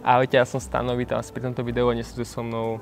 Ahojte, 0.00 0.40
ja 0.40 0.48
som 0.48 0.60
Stano, 0.64 0.96
vítam 0.96 1.20
vás 1.20 1.28
pri 1.28 1.44
tomto 1.44 1.60
videu 1.60 1.84
a 1.84 1.92
dnes 1.92 2.08
tu 2.08 2.24
so 2.24 2.40
mnou 2.40 2.80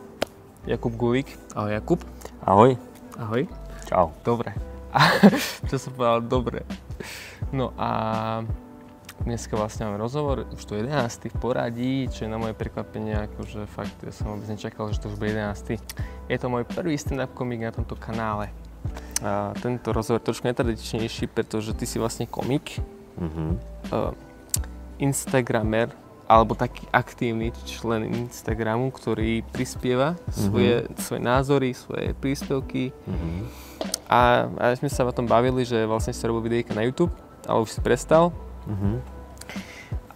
Jakub 0.71 0.95
Gulík. 0.95 1.27
Ahoj 1.51 1.75
Jakub. 1.75 2.01
Ahoj. 2.47 2.79
Ahoj. 3.19 3.43
Čau. 3.91 4.15
Dobre. 4.23 4.55
Čo 5.69 5.77
som 5.83 5.99
povedal? 5.99 6.23
Dobre. 6.23 6.63
No 7.51 7.75
a 7.75 7.91
dneska 9.27 9.59
vlastne 9.59 9.91
máme 9.91 9.99
rozhovor, 9.99 10.47
už 10.55 10.63
to 10.63 10.79
11. 10.79 11.35
v 11.35 11.37
poradí, 11.43 11.93
čo 12.07 12.23
je 12.23 12.31
na 12.31 12.39
moje 12.39 12.55
prekvapenie, 12.55 13.27
akože 13.27 13.67
fakt, 13.67 13.99
ja 14.07 14.15
som 14.15 14.31
vôbec 14.31 14.47
nečakal, 14.47 14.87
že 14.95 15.03
to 15.03 15.11
už 15.11 15.19
bude 15.19 15.35
11. 15.35 15.75
Je 16.31 16.37
to 16.39 16.47
môj 16.47 16.63
prvý 16.63 16.95
stand-up 16.95 17.35
komik 17.35 17.67
na 17.67 17.75
tomto 17.75 17.99
kanále. 17.99 18.55
A 19.27 19.51
tento 19.59 19.91
rozhovor 19.91 20.23
je 20.23 20.29
trošku 20.31 20.47
netradičnejší, 20.47 21.35
pretože 21.35 21.75
ty 21.75 21.83
si 21.83 21.99
vlastne 21.99 22.31
komik, 22.31 22.79
Mhm. 23.19 23.59
uh, 23.91 24.15
Instagramer, 25.03 25.91
alebo 26.29 26.53
taký 26.53 26.85
aktívny 26.93 27.57
člen 27.65 28.05
Instagramu, 28.29 28.93
ktorý 28.93 29.41
prispieva 29.49 30.13
svoje, 30.29 30.85
svoje 31.01 31.23
názory, 31.25 31.73
svoje 31.73 32.13
príspevky. 32.21 32.93
Mhm. 33.09 33.49
A, 34.09 34.21
a 34.61 34.65
sme 34.77 34.93
sa 34.93 35.09
o 35.09 35.13
tom 35.13 35.25
bavili, 35.25 35.65
že 35.65 35.89
vlastne 35.89 36.13
si 36.13 36.21
robil 36.29 36.53
videjka 36.53 36.77
na 36.77 36.85
YouTube, 36.85 37.13
ale 37.49 37.65
už 37.65 37.73
si 37.73 37.81
prestal. 37.81 38.37
Mhm. 38.69 39.01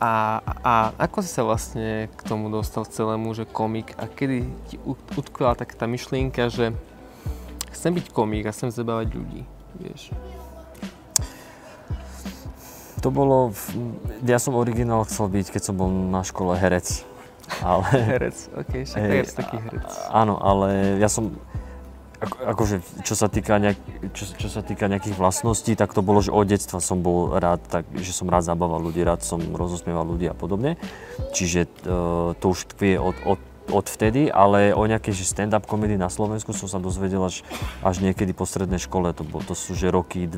A, 0.02 0.42
a 0.66 0.72
ako 0.98 1.22
si 1.22 1.30
sa 1.30 1.46
vlastne 1.46 2.10
k 2.10 2.20
tomu 2.26 2.50
dostal 2.50 2.82
celému, 2.82 3.38
že 3.38 3.46
komik 3.46 3.94
a 3.96 4.10
kedy 4.10 4.44
ti 4.66 4.76
ut- 4.82 5.14
utkvela 5.14 5.54
taká 5.54 5.78
tá 5.78 5.86
myšlienka, 5.86 6.50
že 6.50 6.74
chcem 7.70 7.94
byť 7.94 8.10
komik 8.10 8.44
a 8.44 8.52
chcem 8.52 8.74
zabávať 8.74 9.14
ľudí, 9.14 9.46
vieš? 9.78 10.10
To 13.02 13.10
bolo, 13.10 13.50
v, 13.50 13.62
ja 14.22 14.38
som 14.38 14.54
originál 14.54 15.02
chcel 15.10 15.26
byť, 15.26 15.58
keď 15.58 15.62
som 15.62 15.74
bol 15.74 15.90
na 15.90 16.22
škole 16.22 16.54
herec. 16.54 17.02
Ale, 17.60 17.84
Herec, 18.14 18.38
ok, 18.54 18.72
však 18.86 19.26
som 19.26 19.38
taký 19.44 19.56
herec. 19.58 19.90
áno, 20.08 20.38
ale 20.38 20.96
ja 21.02 21.10
som, 21.10 21.34
ako, 22.22 22.36
akože 22.54 22.76
čo 23.02 23.14
sa, 23.18 23.26
týka 23.26 23.58
nejak, 23.58 23.78
čo, 24.14 24.24
čo 24.38 24.48
sa 24.48 24.62
týka 24.62 24.86
nejakých 24.86 25.18
vlastností, 25.18 25.74
tak 25.74 25.90
to 25.90 26.00
bolo, 26.06 26.22
že 26.22 26.30
od 26.30 26.46
detstva 26.46 26.78
som 26.78 27.02
bol 27.02 27.34
rád, 27.34 27.60
tak, 27.66 27.84
že 27.98 28.14
som 28.14 28.30
rád 28.30 28.46
zabával 28.46 28.78
ľudí, 28.78 29.02
rád 29.02 29.26
som 29.26 29.42
rozosmieval 29.52 30.06
ľudí 30.06 30.30
a 30.30 30.36
podobne. 30.38 30.78
Čiže 31.34 31.66
uh, 31.66 32.32
to 32.38 32.44
už 32.54 32.72
tkvie 32.72 32.96
od, 33.02 33.18
od, 33.26 33.40
od 33.74 33.86
vtedy, 33.90 34.30
ale 34.30 34.70
o 34.70 34.86
nejakej 34.86 35.18
že 35.18 35.26
stand-up 35.26 35.66
komedii 35.66 35.98
na 35.98 36.08
Slovensku 36.08 36.54
som 36.54 36.70
sa 36.70 36.78
dozvedel 36.78 37.20
až, 37.26 37.42
až 37.82 37.98
niekedy 37.98 38.30
po 38.30 38.46
strednej 38.46 38.78
škole, 38.78 39.10
to, 39.10 39.26
bol, 39.26 39.42
to 39.42 39.58
sú 39.58 39.74
že 39.74 39.90
roky 39.90 40.30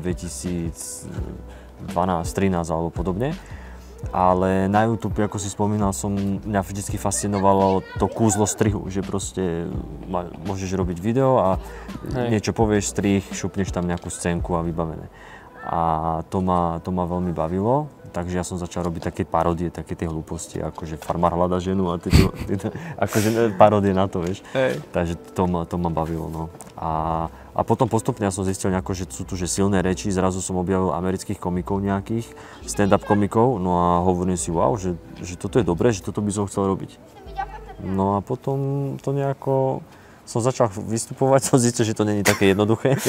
2012, 1.91 2.27
13 2.27 2.73
alebo 2.73 2.89
podobne. 2.93 3.35
Ale 4.13 4.69
na 4.69 4.85
YouTube, 4.85 5.17
ako 5.17 5.41
si 5.41 5.49
spomínal, 5.49 5.89
som, 5.89 6.13
mňa 6.45 6.61
vždycky 6.61 7.01
fascinovalo 7.01 7.81
to 7.97 8.05
kúzlo 8.05 8.45
strihu, 8.45 8.85
že 8.93 9.01
proste 9.01 9.65
môžeš 10.45 10.77
robiť 10.77 10.97
video 11.01 11.41
a 11.41 11.49
Hej. 12.13 12.37
niečo 12.37 12.51
povieš, 12.53 12.93
strih, 12.93 13.25
šupneš 13.33 13.73
tam 13.73 13.89
nejakú 13.89 14.13
scénku 14.13 14.53
a 14.53 14.61
vybavené. 14.61 15.09
A 15.65 16.21
to 16.29 16.45
ma, 16.45 16.77
to 16.85 16.93
ma 16.93 17.09
veľmi 17.09 17.33
bavilo, 17.33 17.89
takže 18.13 18.37
ja 18.37 18.45
som 18.45 18.61
začal 18.61 18.85
robiť 18.85 19.09
také 19.09 19.23
parodie, 19.25 19.73
také 19.73 19.97
tie 19.97 20.05
hlúposti, 20.05 20.61
akože 20.61 21.01
farmár 21.01 21.33
hľada 21.33 21.57
ženu 21.57 21.89
a 21.89 21.97
tieto, 21.97 22.29
tieto, 22.47 22.69
akože 23.01 23.29
ne, 23.33 23.43
parodie 23.57 23.91
na 23.97 24.05
to, 24.05 24.21
vieš. 24.21 24.45
Hej. 24.53 24.85
Takže 24.93 25.17
to 25.33 25.43
ma, 25.49 25.65
to 25.65 25.81
ma 25.81 25.89
bavilo, 25.89 26.29
no. 26.29 26.43
A, 26.77 27.25
a 27.55 27.63
potom 27.63 27.87
postupne 27.87 28.27
ja 28.27 28.35
som 28.35 28.43
zistil 28.43 28.67
nejako, 28.67 28.91
že 28.91 29.07
sú 29.07 29.23
tu 29.23 29.39
že 29.39 29.47
silné 29.47 29.79
reči, 29.79 30.11
zrazu 30.11 30.43
som 30.43 30.59
objavil 30.59 30.91
amerických 30.91 31.39
komikov 31.39 31.79
nejakých, 31.79 32.27
stand-up 32.67 33.07
komikov, 33.07 33.63
no 33.63 33.79
a 33.79 33.89
hovorím 34.03 34.35
si, 34.35 34.51
wow, 34.51 34.75
že, 34.75 34.99
že 35.23 35.39
toto 35.39 35.57
je 35.57 35.65
dobré, 35.65 35.95
že 35.95 36.03
toto 36.03 36.19
by 36.19 36.31
som 36.35 36.51
chcel 36.51 36.67
robiť. 36.67 36.99
No 37.79 38.15
a 38.15 38.23
potom 38.23 38.95
to 38.99 39.15
nejako 39.15 39.79
som 40.27 40.43
začal 40.43 40.67
vystupovať, 40.67 41.39
som 41.47 41.57
zistil, 41.57 41.87
že 41.87 41.95
to 41.95 42.03
není 42.03 42.27
také 42.27 42.51
jednoduché 42.51 42.99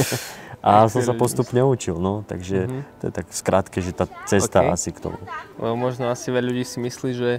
a 0.63 0.87
som 0.87 1.03
sa 1.03 1.15
postupne 1.15 1.59
učil, 1.67 1.99
no, 1.99 2.23
takže 2.23 2.71
to 3.03 3.11
je 3.11 3.13
tak 3.13 3.27
v 3.27 3.35
skratke, 3.35 3.79
že 3.83 3.91
tá 3.91 4.07
cesta 4.31 4.63
Mhm. 4.63 4.69
Ok. 4.71 4.75
asi 4.79 4.89
k 4.95 4.99
tomu. 5.03 5.19
Lebo 5.59 5.75
možno 5.75 6.07
asi 6.07 6.31
veľa 6.31 6.55
ľudí 6.55 6.63
si 6.63 6.79
myslí, 6.79 7.11
že, 7.19 7.33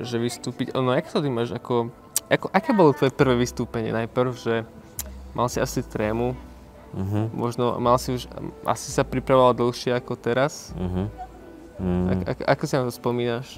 že 0.00 0.16
vystúpiť... 0.18 0.74
No, 0.74 0.90
jak 0.90 1.06
to 1.06 1.22
ty 1.22 1.30
máš, 1.30 1.54
ako... 1.54 1.94
ako 2.26 2.46
aké 2.50 2.70
bolo 2.74 2.90
tvoje 2.98 3.14
prvé 3.14 3.34
vystúpenie? 3.38 3.94
Najprv, 3.94 4.30
že 4.34 4.54
mal 5.32 5.48
si 5.48 5.58
asi 5.58 5.82
trému, 5.82 6.32
Mhm, 6.92 7.32
možno 7.32 7.80
mal 7.80 7.96
si 7.96 8.12
už... 8.12 8.28
Asi 8.68 8.92
sa 8.92 9.00
pripravoval 9.00 9.56
dlhšie 9.56 9.96
ako 9.96 10.12
teraz. 10.12 10.76
mhm. 10.76 11.08
Mm. 11.80 12.04
Ak, 12.06 12.18
ak, 12.28 12.38
ako 12.52 12.62
si 12.62 12.74
na 12.76 12.84
to 12.84 12.92
spomínaš? 12.92 13.48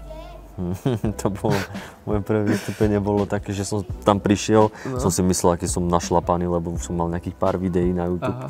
to 1.20 1.26
bolo, 1.28 1.58
moje 2.06 2.22
prvé 2.22 2.46
vystúpenie 2.46 3.02
bolo 3.02 3.26
také, 3.26 3.50
že 3.50 3.66
som 3.66 3.82
tam 4.06 4.22
prišiel, 4.22 4.70
No. 4.86 5.02
som 5.02 5.10
si 5.10 5.18
myslel, 5.20 5.58
aký 5.58 5.66
som 5.66 5.82
našlapaný, 5.82 6.46
lebo 6.46 6.78
som 6.78 6.94
mal 6.94 7.10
nejakých 7.10 7.34
pár 7.34 7.58
videí 7.58 7.90
na 7.90 8.06
YouTube, 8.06 8.38
Aha. 8.38 8.48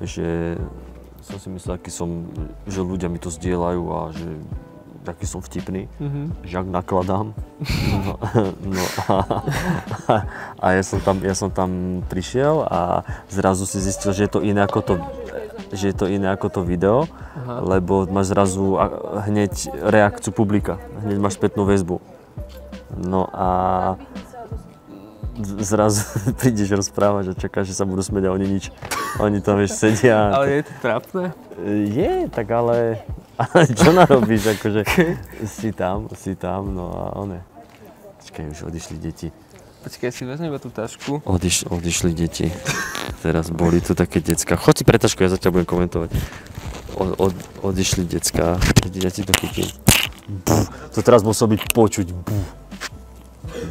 že 0.00 0.56
som 1.20 1.36
si 1.36 1.52
myslel, 1.52 1.76
aký 1.76 1.92
som, 1.92 2.24
že 2.64 2.80
ľudia 2.80 3.06
mi 3.06 3.20
to 3.20 3.28
zdieľajú 3.28 3.82
a 3.84 4.00
že 4.10 4.26
aký 5.04 5.24
som 5.24 5.38
vtipný, 5.38 5.90
Mhm. 5.96 6.22
že 6.42 6.54
ak 6.56 6.68
nakladám. 6.68 7.34
No, 8.00 8.14
no 8.62 8.84
a, 9.04 9.14
a 10.56 10.66
ja, 10.70 10.82
som 10.82 10.98
tam, 10.98 11.18
ja 11.18 11.32
som 11.32 11.48
tam 11.48 11.70
prišiel 12.04 12.62
a 12.62 13.02
zrazu 13.26 13.64
si 13.64 13.78
zistil, 13.78 14.10
že 14.10 14.24
je 14.24 14.32
to 14.32 14.40
iné 14.40 14.60
ako 14.60 14.80
to, 14.80 14.94
že 15.70 15.90
je 15.90 15.96
to 15.96 16.06
iné 16.06 16.28
ako 16.28 16.48
to 16.48 16.60
video, 16.62 17.06
Aha. 17.34 17.58
lebo 17.60 18.06
máš 18.06 18.30
zrazu 18.30 18.76
a- 18.76 18.94
hneď 19.24 19.50
reakciu 19.76 20.30
publika, 20.30 20.76
hneď 20.98 21.18
máš 21.18 21.34
spätnú 21.34 21.64
väzbu. 21.64 21.98
No 22.94 23.24
a 23.26 23.48
zrazu 25.58 26.04
prídeš 26.38 26.70
rozprávať 26.70 27.32
a 27.32 27.38
čakáš, 27.38 27.72
že 27.72 27.76
sa 27.76 27.84
budú 27.84 28.00
smieť 28.00 28.28
a 28.28 28.34
oni 28.34 28.46
nič. 28.48 28.68
Oni 29.18 29.40
tam 29.40 29.56
vieš 29.56 29.76
sedia. 29.76 30.28
Ale 30.30 30.60
je 30.60 30.62
to 30.62 30.74
trápne? 30.78 31.24
Je, 31.66 32.28
tak 32.28 32.48
ale, 32.48 33.00
ale 33.50 33.66
čo 33.74 33.90
narobíš, 33.90 34.54
akože 34.58 34.82
si 35.58 35.74
tam, 35.74 36.06
si 36.14 36.38
tam, 36.38 36.70
no 36.70 36.86
a 36.94 37.04
one. 37.18 37.42
Počkaj, 38.22 38.44
už 38.54 38.60
odišli 38.70 38.96
deti. 39.02 39.28
Počkaj, 39.82 40.14
si 40.14 40.22
vezmi 40.22 40.46
iba 40.46 40.62
tú 40.62 40.70
tašku. 40.70 41.26
Odiš, 41.26 41.66
odišli 41.66 42.14
deti. 42.14 42.46
Teraz 43.18 43.50
boli 43.50 43.82
tu 43.82 43.98
také 43.98 44.22
decka. 44.22 44.54
Choď 44.54 44.74
si 44.78 44.84
pre 44.86 44.94
tašku, 44.94 45.26
ja 45.26 45.30
zatiaľ 45.34 45.58
budem 45.58 45.68
komentovať. 45.68 46.10
O, 46.94 47.04
od, 47.18 47.34
odišli 47.66 48.06
decka. 48.06 48.62
Ja 48.94 49.10
ti 49.10 49.26
to 49.26 49.34
chytím. 49.34 49.66
To 50.94 50.98
teraz 51.02 51.26
muselo 51.26 51.58
byť 51.58 51.74
počuť. 51.74 52.06
Buf. 52.14 52.46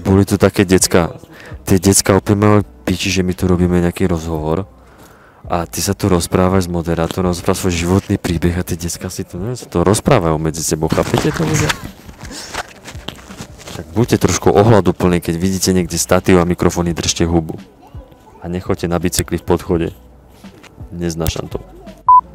Boli 0.03 0.27
tu 0.27 0.35
také 0.35 0.67
decka. 0.67 1.15
Tie 1.63 1.79
decka 1.79 2.19
opäť 2.19 2.35
majú 2.35 2.57
piči, 2.83 3.07
že 3.07 3.23
my 3.23 3.31
tu 3.31 3.47
robíme 3.47 3.79
nejaký 3.79 4.09
rozhovor. 4.09 4.67
A 5.49 5.65
ty 5.65 5.81
sa 5.81 5.97
tu 5.97 6.05
rozprávaš 6.07 6.69
s 6.69 6.71
moderátorom, 6.71 7.33
rozprávaš 7.33 7.65
svoj 7.65 7.73
životný 7.73 8.15
príbeh 8.15 8.53
a 8.55 8.63
tie 8.63 8.77
decka 8.77 9.09
si 9.09 9.25
tu 9.25 9.41
ne, 9.41 9.57
sa 9.57 9.65
to 9.65 9.81
rozprávajú 9.81 10.37
medzi 10.37 10.61
sebou. 10.61 10.85
Chápete 10.87 11.33
to 11.33 11.41
ľudia? 11.41 11.69
Tak 13.71 13.85
buďte 13.95 14.17
trošku 14.21 14.51
ohľaduplní, 14.51 15.23
keď 15.23 15.35
vidíte 15.39 15.69
niekde 15.73 15.97
statív 15.97 16.43
a 16.43 16.45
mikrofóny, 16.45 16.93
držte 16.93 17.25
hubu. 17.25 17.57
A 18.41 18.49
nechoďte 18.49 18.85
na 18.85 18.99
bicykli 18.99 19.37
v 19.39 19.45
podchode. 19.45 19.87
Neznášam 20.91 21.47
to. 21.47 21.57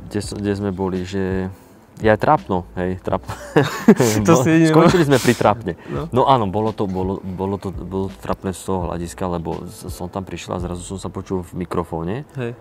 Kde, 0.09 0.21
kde 0.23 0.53
sme 0.57 0.71
boli, 0.73 1.05
že... 1.05 1.53
Ja 1.97 2.13
aj 2.13 2.21
trápno, 2.21 2.69
hej, 2.77 3.01
trápno. 3.01 3.33
To 4.29 4.45
si 4.45 4.53
jediné- 4.53 4.69
Skončili 4.69 5.09
sme 5.09 5.17
pri 5.17 5.33
trápne. 5.33 5.73
No. 5.89 6.03
No 6.13 6.23
áno, 6.29 6.45
bolo 6.45 6.77
to, 6.77 6.85
bolo, 6.85 7.25
bolo 7.25 7.57
to, 7.57 7.73
bolo 7.73 8.13
to 8.13 8.17
trápne 8.21 8.53
z 8.53 8.61
toho 8.69 8.93
hľadiska, 8.93 9.25
lebo 9.33 9.65
som 9.73 10.05
tam 10.13 10.21
prišla 10.21 10.61
a 10.61 10.63
zrazu 10.63 10.85
som 10.85 11.01
sa 11.01 11.09
počul 11.09 11.41
v 11.41 11.65
mikrofóne 11.65 12.29
Hej. 12.37 12.53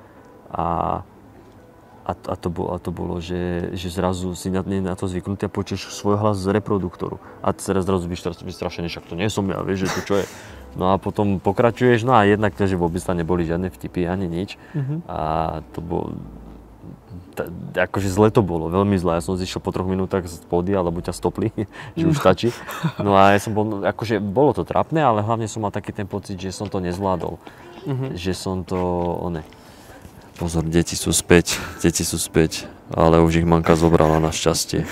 A, 0.55 0.67
a, 2.07 2.11
to- 2.15 2.31
a, 2.31 2.35
to, 2.39 2.47
bolo, 2.47 2.69
a 2.71 2.77
to 2.79 2.95
bolo, 2.95 3.19
že, 3.19 3.75
že 3.75 3.91
zrazu 3.91 4.31
si 4.39 4.47
na, 4.47 4.63
na 4.63 4.95
to 4.95 5.11
zvyknutý 5.11 5.45
a 5.45 5.51
počuješ 5.51 5.91
svoj 5.91 6.15
hlas 6.15 6.39
z 6.39 6.55
reproduktoru. 6.55 7.19
A 7.43 7.51
teraz 7.51 7.83
zrazu 7.83 8.07
byš 8.07 8.39
vystrašený, 8.39 8.87
však 8.87 9.11
to 9.11 9.19
nie 9.19 9.27
som 9.27 9.43
ja, 9.51 9.59
vieš, 9.65 9.91
že 9.91 9.99
to 9.99 10.01
čo 10.07 10.15
je. 10.23 10.25
No 10.75 10.91
a 10.91 10.99
potom 10.99 11.39
pokračuješ, 11.39 12.03
no 12.03 12.15
a 12.15 12.27
jednak 12.27 12.51
to, 12.55 12.67
že 12.67 12.75
vôbec 12.75 12.99
tam 12.99 13.15
neboli 13.15 13.47
žiadne 13.47 13.71
vtipy 13.71 14.07
ani 14.07 14.27
nič. 14.27 14.59
Mhm. 14.75 15.07
A 15.07 15.19
to 15.71 15.79
bolo, 15.79 16.19
ta, 17.35 17.47
akože 17.87 18.07
zle 18.11 18.27
to 18.31 18.43
bolo, 18.43 18.67
veľmi 18.71 18.95
zle. 18.99 19.19
Ja 19.19 19.23
som 19.23 19.39
zišiel 19.39 19.63
po 19.63 19.71
troch 19.71 19.87
minútach 19.87 20.27
z 20.27 20.39
pódia, 20.47 20.83
lebo 20.83 20.99
ťa 20.99 21.15
stopli, 21.15 21.51
že 21.99 22.05
už 22.07 22.19
stačí. 22.19 22.51
No 22.99 23.15
a 23.15 23.35
ja 23.35 23.39
som 23.39 23.55
bol, 23.55 23.81
akože 23.95 24.19
bolo 24.19 24.51
to 24.55 24.67
trapné, 24.67 24.99
ale 24.99 25.23
hlavne 25.23 25.47
som 25.47 25.63
mal 25.63 25.71
taký 25.71 25.95
ten 25.95 26.07
pocit, 26.07 26.35
že 26.39 26.51
som 26.51 26.67
to 26.67 26.83
nezvládol. 26.83 27.39
Mhm. 27.87 28.05
Že 28.19 28.31
som 28.35 28.55
to, 28.67 28.77
one, 29.23 29.47
pozor, 30.35 30.63
deti 30.63 30.93
sú 30.93 31.11
späť, 31.11 31.55
deti 31.79 32.01
sú 32.01 32.15
späť, 32.15 32.65
ale 32.89 33.19
už 33.19 33.37
ich 33.37 33.47
manka 33.47 33.73
zobrala 33.73 34.19
na 34.19 34.29
šťastie. 34.29 34.83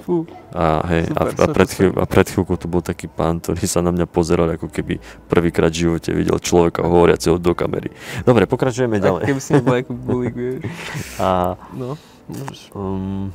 Fú. 0.00 0.24
A, 0.50 0.80
hej, 0.88 1.12
a, 1.12 1.28
Super, 1.28 1.44
a, 1.44 1.52
pred 1.52 1.68
super, 1.68 1.76
chvíľ, 1.76 1.90
a 1.94 2.04
pred 2.04 2.26
chvíľkou 2.26 2.56
tu 2.56 2.66
bol 2.66 2.80
taký 2.80 3.06
pán, 3.06 3.38
ktorý 3.38 3.60
sa 3.62 3.78
na 3.78 3.92
mňa 3.92 4.06
pozeral, 4.06 4.48
ako 4.50 4.66
keby 4.66 4.96
prvýkrát 5.28 5.68
v 5.68 5.84
živote 5.84 6.10
videl 6.10 6.36
človeka 6.38 6.80
hovoriaceho 6.80 7.36
do 7.36 7.52
kamery. 7.52 7.92
Dobre, 8.22 8.44
pokračujeme 8.44 8.96
Ako 8.96 9.04
ďalej. 9.04 9.22
keby 9.28 9.40
si 9.40 9.50
nebol 9.52 9.74
ako 9.76 9.92
bulík, 9.92 10.34
vieš. 10.40 10.64
A, 11.20 11.60
No, 11.70 12.00
môžeš. 12.24 12.72
um, 12.72 13.28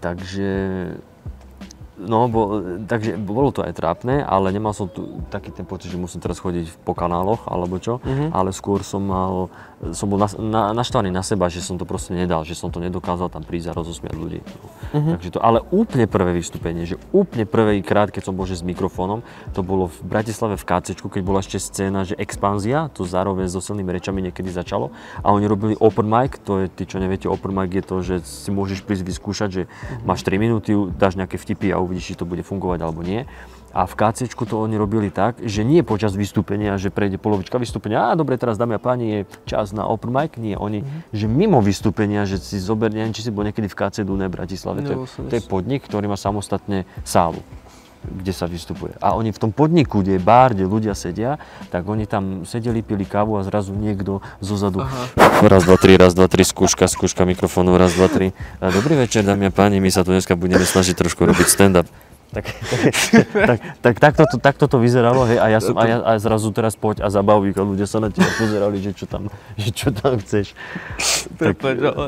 takže 0.00 0.48
No, 1.98 2.30
bo, 2.30 2.62
takže 2.86 3.18
bolo 3.18 3.50
to 3.50 3.66
aj 3.66 3.74
trápne, 3.74 4.22
ale 4.22 4.54
nemal 4.54 4.70
som 4.70 4.86
tu 4.86 5.02
taký 5.26 5.50
ten 5.50 5.66
pocit, 5.66 5.90
že 5.90 5.98
musím 5.98 6.22
teraz 6.22 6.38
chodiť 6.38 6.78
po 6.86 6.94
kanáloch 6.94 7.50
alebo 7.50 7.74
čo, 7.76 7.98
Mhm. 7.98 8.30
ale 8.30 8.54
skôr 8.54 8.86
som 8.86 9.02
mal, 9.02 9.50
som 9.94 10.10
bol 10.10 10.18
nas, 10.18 10.34
na, 10.34 10.74
naštvaný 10.74 11.14
na 11.14 11.22
seba, 11.22 11.46
že 11.46 11.62
som 11.62 11.78
to 11.78 11.86
proste 11.86 12.10
nedal, 12.10 12.42
že 12.42 12.58
som 12.58 12.66
to 12.74 12.82
nedokázal 12.82 13.30
tam 13.30 13.46
prísť 13.46 13.70
a 13.70 13.76
rozosmiať 13.78 14.14
ľudí. 14.18 14.40
Mhm. 14.90 15.10
Takže 15.18 15.30
to, 15.34 15.38
ale 15.38 15.62
úplne 15.70 16.10
prvé 16.10 16.34
vystúpenie, 16.34 16.82
že 16.82 16.98
úplne 17.14 17.46
prvý 17.46 17.78
krát, 17.86 18.10
keď 18.10 18.30
som 18.30 18.34
bol 18.34 18.48
že 18.48 18.58
s 18.58 18.64
mikrofónom, 18.66 19.22
to 19.54 19.62
bolo 19.62 19.86
v 19.86 19.98
Bratislave 20.02 20.58
v 20.58 20.64
KCčku, 20.66 21.06
keď 21.06 21.22
bola 21.22 21.38
ešte 21.38 21.62
scéna, 21.62 22.02
že 22.02 22.18
expanzia, 22.18 22.90
to 22.90 23.06
zároveň 23.06 23.46
so 23.46 23.62
silnými 23.62 23.94
rečami 23.94 24.18
niekedy 24.24 24.50
začalo 24.50 24.90
a 25.22 25.30
oni 25.30 25.46
robili 25.46 25.74
open 25.78 26.10
mic, 26.10 26.42
to 26.42 26.64
je, 26.64 26.66
ty 26.72 26.82
čo 26.82 26.98
neviete, 26.98 27.30
open 27.30 27.54
mic 27.54 27.70
je 27.70 27.84
to, 27.84 27.96
že 28.02 28.14
si 28.26 28.50
môžeš 28.50 28.82
prísť 28.82 29.04
vyskúšať, 29.06 29.48
že 29.52 29.62
máš 30.02 30.26
3 30.26 30.42
minúty, 30.42 30.74
dáš 30.98 31.14
nejaké 31.14 31.38
vtipy 31.38 31.70
a 31.70 31.78
uvidíš, 31.78 32.14
či 32.14 32.18
to 32.18 32.26
bude 32.26 32.42
fungovať 32.42 32.82
alebo 32.82 33.06
nie. 33.06 33.28
A 33.76 33.84
v 33.84 33.94
KCčku 33.94 34.48
to 34.48 34.58
oni 34.64 34.80
robili 34.80 35.12
tak, 35.12 35.44
že 35.44 35.60
nie 35.60 35.84
počas 35.84 36.16
vystúpenia, 36.16 36.80
že 36.80 36.88
prejde 36.88 37.20
polovička 37.20 37.60
vystúpenia, 37.60 38.10
a 38.10 38.16
dobre, 38.16 38.40
teraz 38.40 38.56
dámy 38.56 38.76
a 38.76 38.80
páni, 38.80 39.06
je 39.06 39.20
čas 39.44 39.76
na 39.76 39.84
open 39.84 40.08
mic, 40.08 40.40
nie, 40.40 40.56
oni, 40.56 40.82
že 41.12 41.28
mimo 41.28 41.60
vystúpenia, 41.60 42.24
že 42.24 42.40
si 42.40 42.56
zober, 42.56 42.88
neviem, 42.88 43.12
či 43.12 43.28
si 43.28 43.30
bol 43.30 43.44
niekedy 43.44 43.68
v 43.68 43.76
KC 43.76 44.08
Dune 44.08 44.26
v 44.26 44.34
Bratislave, 44.34 44.80
to, 44.80 44.92
je, 44.92 44.98
som 45.12 45.28
to 45.28 45.34
je 45.36 45.44
podnik, 45.44 45.84
ktorý 45.84 46.08
má 46.08 46.16
samostatne 46.16 46.88
sálu 47.04 47.44
kde 47.98 48.30
sa 48.30 48.46
vystupuje. 48.46 48.94
A 49.02 49.18
oni 49.18 49.34
v 49.34 49.38
tom 49.42 49.50
podniku, 49.50 50.00
kde 50.00 50.16
je 50.16 50.22
bar, 50.22 50.54
kde 50.54 50.70
ľudia 50.70 50.94
sedia, 50.94 51.36
tak 51.68 51.84
oni 51.84 52.06
tam 52.06 52.46
sedeli, 52.46 52.80
pili 52.80 53.02
kávu 53.02 53.36
a 53.36 53.42
zrazu 53.42 53.74
niekto 53.74 54.22
zozadu 54.38 54.86
Aha. 54.86 55.10
Raz, 55.44 55.66
dva, 55.66 55.76
tri, 55.76 55.98
raz, 55.98 56.14
dva, 56.14 56.30
tri, 56.30 56.46
skúška, 56.46 56.86
skúška 56.86 57.26
mikrofónu, 57.26 57.74
raz, 57.74 57.98
dva, 57.98 58.06
tri. 58.06 58.30
A 58.62 58.70
Dobrý 58.70 58.94
večer, 58.94 59.26
dámy 59.26 59.50
a 59.50 59.52
páni, 59.52 59.82
my 59.82 59.90
sa 59.90 60.06
tu 60.06 60.14
dneska 60.14 60.38
budeme 60.38 60.62
snažiť 60.62 60.94
trošku 60.94 61.26
robiť 61.26 61.46
stand-up. 61.50 61.90
Tak, 62.28 62.44
tak, 63.32 63.58
tak, 63.80 63.94
takto, 63.96 64.22
to, 64.28 64.36
takto 64.36 64.64
to 64.68 64.76
vyzeralo, 64.76 65.24
hej, 65.24 65.40
a 65.40 65.48
ja 65.48 65.64
som, 65.64 65.72
a, 65.80 65.88
ja, 65.88 65.96
a 66.04 66.20
zrazu 66.20 66.52
teraz 66.52 66.76
poď 66.76 67.00
a 67.00 67.08
zabaví, 67.08 67.56
a 67.56 67.64
ľudia 67.64 67.88
sa 67.88 68.04
na 68.04 68.12
teba 68.12 68.28
pozerali, 68.36 68.84
že 68.84 68.92
čo 68.92 69.08
tam, 69.08 69.32
že 69.56 69.72
čo 69.72 69.88
tam 69.88 70.20
chceš. 70.20 70.52
Tak, 71.40 71.56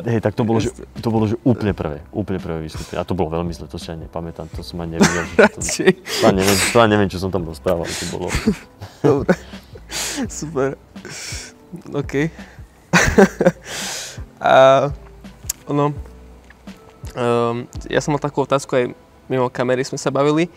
hej, 0.04 0.20
tak 0.20 0.36
to 0.36 0.44
bolo, 0.44 0.60
že, 0.60 0.76
to 1.00 1.08
bolo, 1.08 1.24
že 1.24 1.40
úplne 1.40 1.72
prvé, 1.72 2.04
úplne 2.12 2.36
prvé 2.36 2.68
vystúpenie. 2.68 3.00
A 3.00 3.08
to 3.08 3.16
bolo 3.16 3.32
veľmi 3.32 3.48
zle, 3.56 3.64
to 3.64 3.80
si 3.80 3.88
ani 3.88 4.04
nepamätám, 4.04 4.44
to 4.52 4.60
som 4.60 4.84
ani 4.84 5.00
nevedel, 5.00 5.24
že 5.24 5.36
to, 5.56 5.60
to, 5.96 6.24
ani 6.28 6.44
neviem, 6.44 6.58
to 6.68 6.76
ani 6.76 6.90
neviem, 6.92 7.08
čo 7.08 7.16
som 7.16 7.32
tam 7.32 7.48
rozprával, 7.48 7.88
to 7.88 8.04
bolo. 8.12 8.28
Dobre. 9.00 9.32
Super. 10.28 10.76
OK. 11.96 12.28
A 14.52 14.52
ono, 15.64 15.96
um, 17.16 17.56
ja 17.88 18.00
som 18.04 18.12
mal 18.12 18.20
takú 18.20 18.44
otázku 18.44 18.76
aj 18.76 18.84
mimo 19.30 19.46
kamery 19.46 19.80
sme 19.80 19.96
sa 19.96 20.10
bavili, 20.10 20.50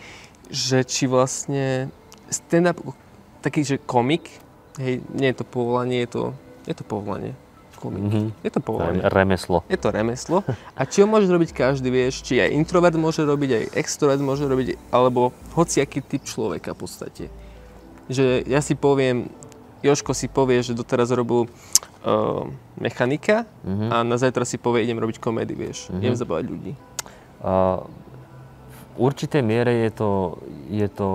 že 0.50 0.82
či 0.82 1.06
vlastne 1.06 1.88
stand-up, 2.26 2.82
taký, 3.40 3.62
že 3.62 3.78
komik, 3.78 4.28
hej, 4.76 4.98
nie 5.08 5.30
je 5.30 5.36
to 5.36 5.44
povolanie, 5.44 6.02
je 6.02 6.10
to, 6.10 6.22
je 6.64 6.74
to 6.74 6.82
povolanie. 6.82 7.32
Komik. 7.74 8.00
Mhm. 8.02 8.28
Je 8.40 8.50
to 8.50 8.60
povolanie. 8.60 9.00
remeslo. 9.06 9.60
Je 9.68 9.76
to 9.76 9.88
remeslo. 9.88 10.40
A 10.72 10.82
či 10.82 11.00
ho 11.00 11.06
môže 11.06 11.28
robiť 11.28 11.52
každý, 11.52 11.86
vieš, 11.86 12.24
či 12.24 12.40
aj 12.40 12.50
introvert 12.50 12.96
môže 12.96 13.20
robiť, 13.20 13.50
aj 13.52 13.64
extrovert 13.76 14.18
môže 14.18 14.42
robiť, 14.42 14.80
alebo 14.88 15.30
hociaký 15.52 16.00
typ 16.00 16.24
človeka 16.24 16.72
v 16.72 16.80
podstate. 16.80 17.24
Že 18.08 18.44
ja 18.44 18.58
si 18.58 18.72
poviem, 18.74 19.28
Joško 19.80 20.16
si 20.16 20.26
povie, 20.26 20.64
že 20.64 20.72
doteraz 20.72 21.12
robil 21.12 21.44
uh, 21.44 22.48
mechanika 22.74 23.44
Mhm. 23.60 23.86
a 23.88 23.96
na 24.00 24.16
zajtra 24.16 24.44
si 24.44 24.56
povie, 24.56 24.80
idem 24.80 24.96
robiť 24.96 25.20
komédy, 25.20 25.52
vieš, 25.52 25.88
Mhm. 25.88 26.00
idem 26.00 26.16
zabávať 26.16 26.44
ľudí. 26.48 26.72
V 27.44 27.84
určitej 28.96 29.42
miere 29.42 29.86
je 29.86 29.90
to, 29.90 30.10
je 30.70 30.88
to 30.88 31.08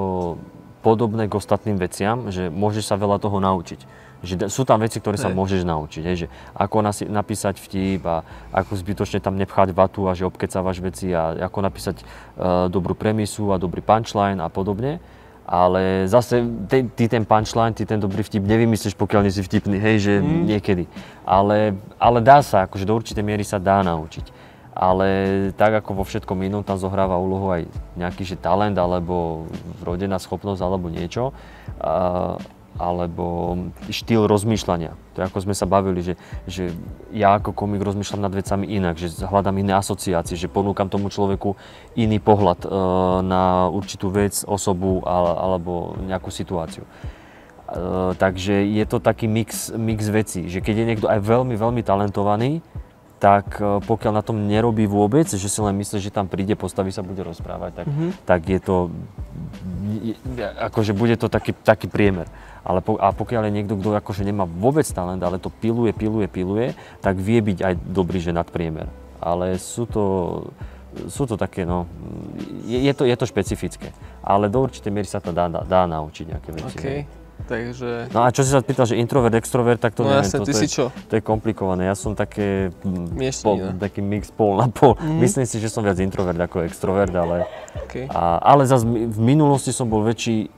podobné 0.80 1.28
k 1.28 1.36
ostatným 1.36 1.76
veciam, 1.76 2.32
že 2.32 2.48
môžeš 2.48 2.88
sa 2.88 2.96
veľa 2.96 3.20
toho 3.20 3.40
naučiť. 3.44 3.80
Že 4.20 4.52
sú 4.52 4.68
tam 4.68 4.84
veci, 4.84 5.00
ktoré 5.00 5.16
sa 5.16 5.32
môžeš 5.32 5.64
naučiť. 5.64 6.04
Hej, 6.04 6.16
že 6.16 6.28
ako 6.52 6.84
nasi- 6.84 7.08
napísať 7.08 7.56
vtip 7.56 8.04
a 8.04 8.24
ako 8.52 8.76
zbytočne 8.76 9.24
tam 9.24 9.40
nepchať 9.40 9.72
vatu 9.72 10.12
a 10.12 10.16
že 10.16 10.28
obkecávaš 10.28 10.84
veci 10.84 11.16
a 11.16 11.40
ako 11.48 11.60
napísať 11.64 12.04
uh, 12.04 12.68
dobrú 12.68 13.00
premisu 13.00 13.56
a 13.56 13.60
dobrý 13.60 13.80
punchline 13.80 14.44
a 14.44 14.52
podobne. 14.52 15.00
Ale 15.48 16.06
zase 16.06 16.44
ty, 16.68 16.86
ty 16.94 17.08
ten 17.08 17.24
punchline, 17.24 17.74
ty 17.74 17.88
ten 17.88 17.98
dobrý 17.98 18.22
vtip 18.22 18.44
nevymyslíš, 18.44 18.94
pokiaľ 19.00 19.24
nie 19.24 19.34
si 19.34 19.42
vtipný, 19.42 19.80
hej, 19.80 19.96
že 20.04 20.14
Mm. 20.20 20.46
niekedy. 20.52 20.84
Ale, 21.24 21.80
ale 21.98 22.20
dá 22.20 22.44
sa, 22.44 22.68
akože 22.68 22.86
do 22.86 22.94
určitej 22.94 23.24
miery 23.24 23.48
sa 23.48 23.58
dá 23.58 23.82
naučiť. 23.82 24.39
Ale 24.74 25.10
tak 25.58 25.82
ako 25.84 26.02
vo 26.02 26.04
všetkom 26.06 26.40
inom, 26.46 26.64
tam 26.64 26.80
zohráva 26.80 27.20
úlohu 27.20 27.52
aj 27.52 27.68
nejaký 28.00 28.24
že 28.24 28.38
talent, 28.40 28.78
alebo 28.78 29.50
vrodená 29.82 30.22
schopnosť, 30.22 30.62
alebo 30.62 30.88
niečo. 30.88 31.36
A, 31.82 32.38
alebo 32.80 33.58
štýl 33.92 34.24
rozmýšľania. 34.24 34.96
To 35.14 35.18
je 35.20 35.28
ako 35.28 35.44
sme 35.44 35.52
sa 35.52 35.68
bavili, 35.68 36.00
že, 36.00 36.14
že 36.48 36.72
ja 37.12 37.36
ako 37.36 37.52
komik 37.52 37.84
rozmýšľam 37.84 38.24
nad 38.24 38.32
vecami 38.32 38.72
inak, 38.72 38.96
že 38.96 39.12
hľadám 39.20 39.60
iné 39.60 39.76
asociácie, 39.76 40.40
že 40.40 40.48
ponúkam 40.48 40.88
tomu 40.88 41.12
človeku 41.12 41.60
iný 42.00 42.24
pohľad 42.24 42.64
e, 42.64 42.68
na 43.28 43.68
určitú 43.68 44.08
vec, 44.08 44.48
osobu 44.48 45.04
ale, 45.04 45.36
alebo 45.36 46.00
nejakú 46.08 46.32
situáciu. 46.32 46.88
E, 46.88 46.90
takže 48.16 48.64
je 48.64 48.86
to 48.88 49.04
taký 49.04 49.28
mix, 49.28 49.76
mix 49.76 50.08
vecí, 50.08 50.48
že 50.48 50.64
keď 50.64 50.76
je 50.80 50.90
niekto 50.96 51.08
aj 51.12 51.20
veľmi, 51.20 51.60
veľmi 51.60 51.84
talentovaný, 51.84 52.64
tak 53.20 53.60
e, 53.60 53.78
pokiaľ 53.80 54.14
na 54.14 54.24
tom 54.24 54.40
nerobí 54.42 54.84
vôbec, 54.86 55.28
že 55.28 55.44
si 55.44 55.60
len 55.60 55.76
myslí, 55.76 56.00
že 56.00 56.10
tam 56.10 56.26
príde, 56.26 56.56
postaví 56.56 56.88
sa, 56.90 57.04
bude 57.04 57.20
rozprávať, 57.20 57.72
tak, 57.76 57.86
Mhm. 57.86 58.08
tak 58.24 58.42
je 58.46 58.60
to, 58.60 58.76
je- 60.02 60.20
akože 60.58 60.92
bude 60.92 61.16
to 61.16 61.28
taký, 61.28 61.52
taký 61.54 61.86
priemer. 61.86 62.32
Ale 62.62 62.80
po, 62.80 62.96
a 62.96 63.12
pokiaľ 63.12 63.44
je 63.46 63.54
niekto, 63.54 63.76
kto 63.76 63.92
akože 63.94 64.24
nemá 64.24 64.44
vôbec 64.44 64.84
talent, 64.86 65.20
ale 65.20 65.36
to 65.36 65.48
piluje, 65.50 65.92
piluje, 65.92 66.28
piluje, 66.28 66.72
tak 67.00 67.16
vie 67.16 67.40
byť 67.40 67.60
aj 67.60 67.74
dobrý, 67.86 68.20
že 68.20 68.32
nadpriemer. 68.32 68.88
Ale 69.18 69.56
sú 69.58 69.84
to, 69.84 70.04
sú 71.08 71.24
to 71.24 71.36
také, 71.36 71.64
no, 71.64 71.88
je, 72.64 72.80
je, 72.82 72.94
to, 72.94 73.04
je 73.04 73.16
to 73.16 73.26
špecifické. 73.26 73.92
Ale 74.20 74.48
do 74.48 74.60
určitej 74.60 74.92
miery 74.92 75.06
sa 75.06 75.20
to 75.20 75.32
dá, 75.32 75.48
dá, 75.48 75.62
dá 75.62 75.84
naučiť 75.86 76.26
nejaké 76.30 76.50
veci. 76.52 76.76
OK, 76.78 76.86
takže... 77.48 78.10
No 78.10 78.22
a 78.22 78.30
čo 78.30 78.42
si 78.42 78.50
sa 78.50 78.60
pýtal, 78.60 78.84
že 78.84 78.96
introvert, 78.96 79.32
extrovert, 79.32 79.78
tak 79.78 79.94
to 79.94 80.02
No 80.02 80.12
neviem, 80.12 80.26
jasne, 80.26 80.38
to, 80.38 80.46
ty 80.46 80.52
to, 80.52 80.58
si 80.58 80.66
je, 80.66 80.72
čo? 80.72 80.86
to 80.90 81.14
je 81.16 81.22
komplikované. 81.22 81.86
Ja 81.86 81.94
som 81.94 82.12
také, 82.12 82.74
mm, 82.82 83.14
Miešanina. 83.14 83.46
pol, 83.46 83.56
taký 83.78 84.00
mix 84.00 84.28
pol 84.28 84.56
na 84.56 84.68
pol. 84.68 84.98
Mhm. 84.98 85.18
Myslím 85.18 85.46
si, 85.46 85.58
že 85.58 85.68
som 85.68 85.80
viac 85.80 85.96
introvert 85.98 86.38
ako 86.38 86.64
extrovert, 86.64 87.12
ale, 87.12 87.48
OK. 87.80 88.08
a, 88.08 88.22
ale 88.40 88.66
zase 88.66 88.84
v 88.86 89.20
minulosti 89.20 89.70
som 89.70 89.86
bol 89.86 90.04
väčší, 90.04 90.50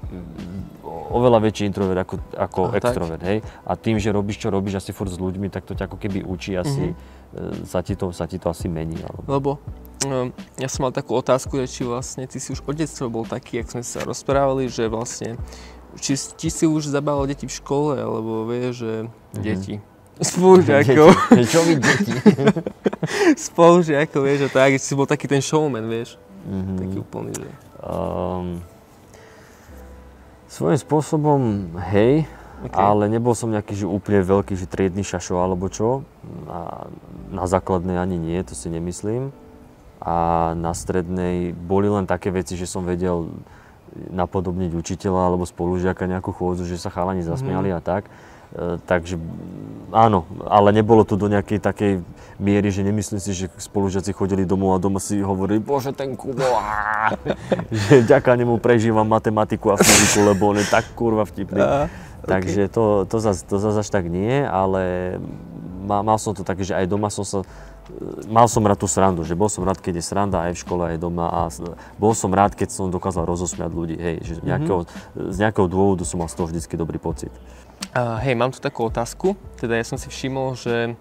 oveľa 1.12 1.40
väčší 1.42 1.64
introvert 1.66 2.00
ako, 2.02 2.16
ako 2.32 2.62
A 2.66 2.72
tak? 2.74 2.80
extrovert, 2.88 3.22
hej. 3.22 3.38
A 3.62 3.76
tým, 3.76 3.96
že 3.96 4.10
robíš, 4.10 4.40
čo 4.40 4.48
robíš 4.48 4.80
asi 4.80 4.92
furt 4.92 5.12
s 5.12 5.18
ľuďmi, 5.18 5.48
tak 5.48 5.64
to 5.64 5.74
ťa 5.74 5.86
ako 5.86 5.98
keby 5.98 6.24
učí 6.24 6.56
asi, 6.56 6.92
Mhm. 6.92 7.64
e, 7.64 7.68
sa, 7.68 7.80
ti 7.80 7.94
to, 7.94 8.12
sa 8.12 8.26
ti 8.26 8.36
to 8.36 8.48
asi 8.48 8.66
mení. 8.66 8.96
Alebo... 8.98 9.28
Lebo 9.28 9.52
um, 10.04 10.32
ja 10.56 10.68
som 10.68 10.84
mal 10.84 10.92
takú 10.92 11.14
otázku, 11.14 11.60
že 11.60 11.68
či 11.70 11.82
vlastne 11.84 12.24
ty 12.26 12.40
si 12.40 12.50
už 12.50 12.60
od 12.62 12.74
detstva 12.74 13.06
bol 13.06 13.24
taký, 13.24 13.60
jak 13.60 13.70
sme 13.70 13.84
sa 13.84 14.02
rozprávali, 14.02 14.66
že 14.66 14.88
vlastne 14.88 15.36
či, 15.98 16.14
či 16.16 16.48
si 16.48 16.64
už 16.64 16.88
zabával 16.88 17.26
deti 17.26 17.44
v 17.44 17.54
škole, 17.54 17.98
alebo 17.98 18.46
vieš, 18.46 18.74
že 18.80 18.94
Mhm. 19.34 19.42
deti. 19.42 19.74
Spolužiakov, 20.22 21.10
čo 21.52 21.60
vy 21.64 21.74
deti? 21.76 22.14
spolužiakov, 23.50 24.22
vieš, 24.22 24.40
a 24.46 24.50
tak, 24.54 24.78
si 24.78 24.94
bol 24.94 25.06
taký 25.06 25.26
ten 25.26 25.42
showman, 25.42 25.90
vieš, 25.90 26.16
Mhm. 26.42 26.74
taký 26.78 26.96
úplný, 27.00 27.32
že... 27.34 27.50
Um, 27.82 28.62
svojím 30.46 30.78
spôsobom, 30.78 31.40
hej, 31.90 32.28
OK. 32.62 32.76
ale 32.76 33.10
nebol 33.10 33.34
som 33.34 33.50
nejaký 33.50 33.74
že 33.74 33.86
úplne 33.90 34.22
veľký, 34.22 34.54
že 34.54 34.70
triedny 34.70 35.02
šašo 35.02 35.38
alebo 35.38 35.66
čo. 35.66 36.06
Na, 36.46 36.86
na 37.32 37.46
základnej 37.48 37.98
ani 37.98 38.22
nie, 38.22 38.38
to 38.44 38.54
si 38.54 38.70
nemyslím. 38.70 39.34
A 39.98 40.14
na 40.54 40.74
strednej 40.74 41.54
boli 41.54 41.86
len 41.86 42.06
také 42.06 42.30
veci, 42.30 42.58
že 42.58 42.66
som 42.66 42.82
vedel 42.82 43.30
napodobniť 44.12 44.72
učiteľa 44.72 45.32
alebo 45.32 45.44
spolužiaka 45.44 46.08
nejakú 46.08 46.32
chôdzu, 46.32 46.64
že 46.64 46.80
sa 46.80 46.92
chalani 46.92 47.24
zasmiali 47.24 47.72
a 47.72 47.84
tak. 47.84 48.08
E, 48.52 48.80
takže 48.84 49.20
mm, 49.20 49.96
áno, 49.96 50.28
ale 50.48 50.76
nebolo 50.76 51.04
to 51.04 51.20
do 51.20 51.28
nejakej 51.28 51.60
takej 51.60 51.94
miery, 52.42 52.74
že 52.74 52.82
nemyslím 52.84 53.20
si, 53.22 53.32
že 53.36 53.46
spolužiaci 53.52 54.12
chodili 54.16 54.48
domov 54.48 54.76
a 54.76 54.82
doma 54.82 54.98
si 54.98 55.22
hovorili, 55.22 55.62
bože 55.62 55.94
ten 55.94 56.16
Kubo, 56.16 56.44
á." 56.58 57.14
že 57.88 58.04
vďaka 58.04 58.36
nemu 58.36 58.58
prežívam 58.58 59.06
matematiku 59.06 59.72
a 59.72 59.80
fyziku, 59.80 60.26
lebo 60.34 60.52
on 60.52 60.60
je 60.60 60.68
tak 60.68 60.88
kurva 60.96 61.24
vtipný. 61.24 61.62
Á, 61.62 61.88
Takže 62.22 62.70
to, 62.70 63.10
to, 63.10 63.18
zas, 63.18 63.42
to 63.42 63.58
zas 63.58 63.82
až 63.82 63.90
tak 63.90 64.06
nie, 64.06 64.46
ale 64.46 65.18
mal, 65.82 66.06
mal 66.06 66.18
som 66.22 66.38
to 66.38 66.46
také, 66.46 66.62
že 66.62 66.78
aj 66.78 66.86
doma 66.86 67.10
som 67.10 67.26
sa, 67.26 67.42
mal 68.30 68.48
som 68.48 68.64
rád 68.64 68.80
tú 68.80 68.88
srandu, 68.88 69.26
že 69.26 69.36
bol 69.36 69.50
som 69.52 69.66
rád, 69.66 69.82
keď 69.82 70.00
je 70.00 70.06
sranda 70.06 70.48
aj 70.48 70.54
v 70.56 70.62
škole, 70.64 70.84
aj 70.96 70.98
doma 71.02 71.28
a 71.28 71.42
bol 72.00 72.14
som 72.16 72.32
rád, 72.32 72.56
keď 72.56 72.70
som 72.72 72.88
dokázal 72.88 73.26
rozosmiať 73.28 73.72
ľudí, 73.74 73.98
hej, 73.98 74.16
že 74.24 74.34
z 74.40 74.42
nejakého, 74.46 74.80
z 75.18 75.38
nejakého 75.42 75.68
dôvodu 75.68 76.04
som 76.08 76.22
mal 76.22 76.30
z 76.32 76.36
toho 76.40 76.48
vždycky 76.48 76.78
dobrý 76.80 77.02
pocit. 77.02 77.34
Uh, 77.92 78.16
hej, 78.24 78.38
mám 78.38 78.54
tu 78.54 78.62
takú 78.62 78.88
otázku. 78.88 79.36
Teda 79.60 79.76
ja 79.76 79.84
som 79.84 79.98
si 79.98 80.08
všimol, 80.08 80.56
že 80.56 80.96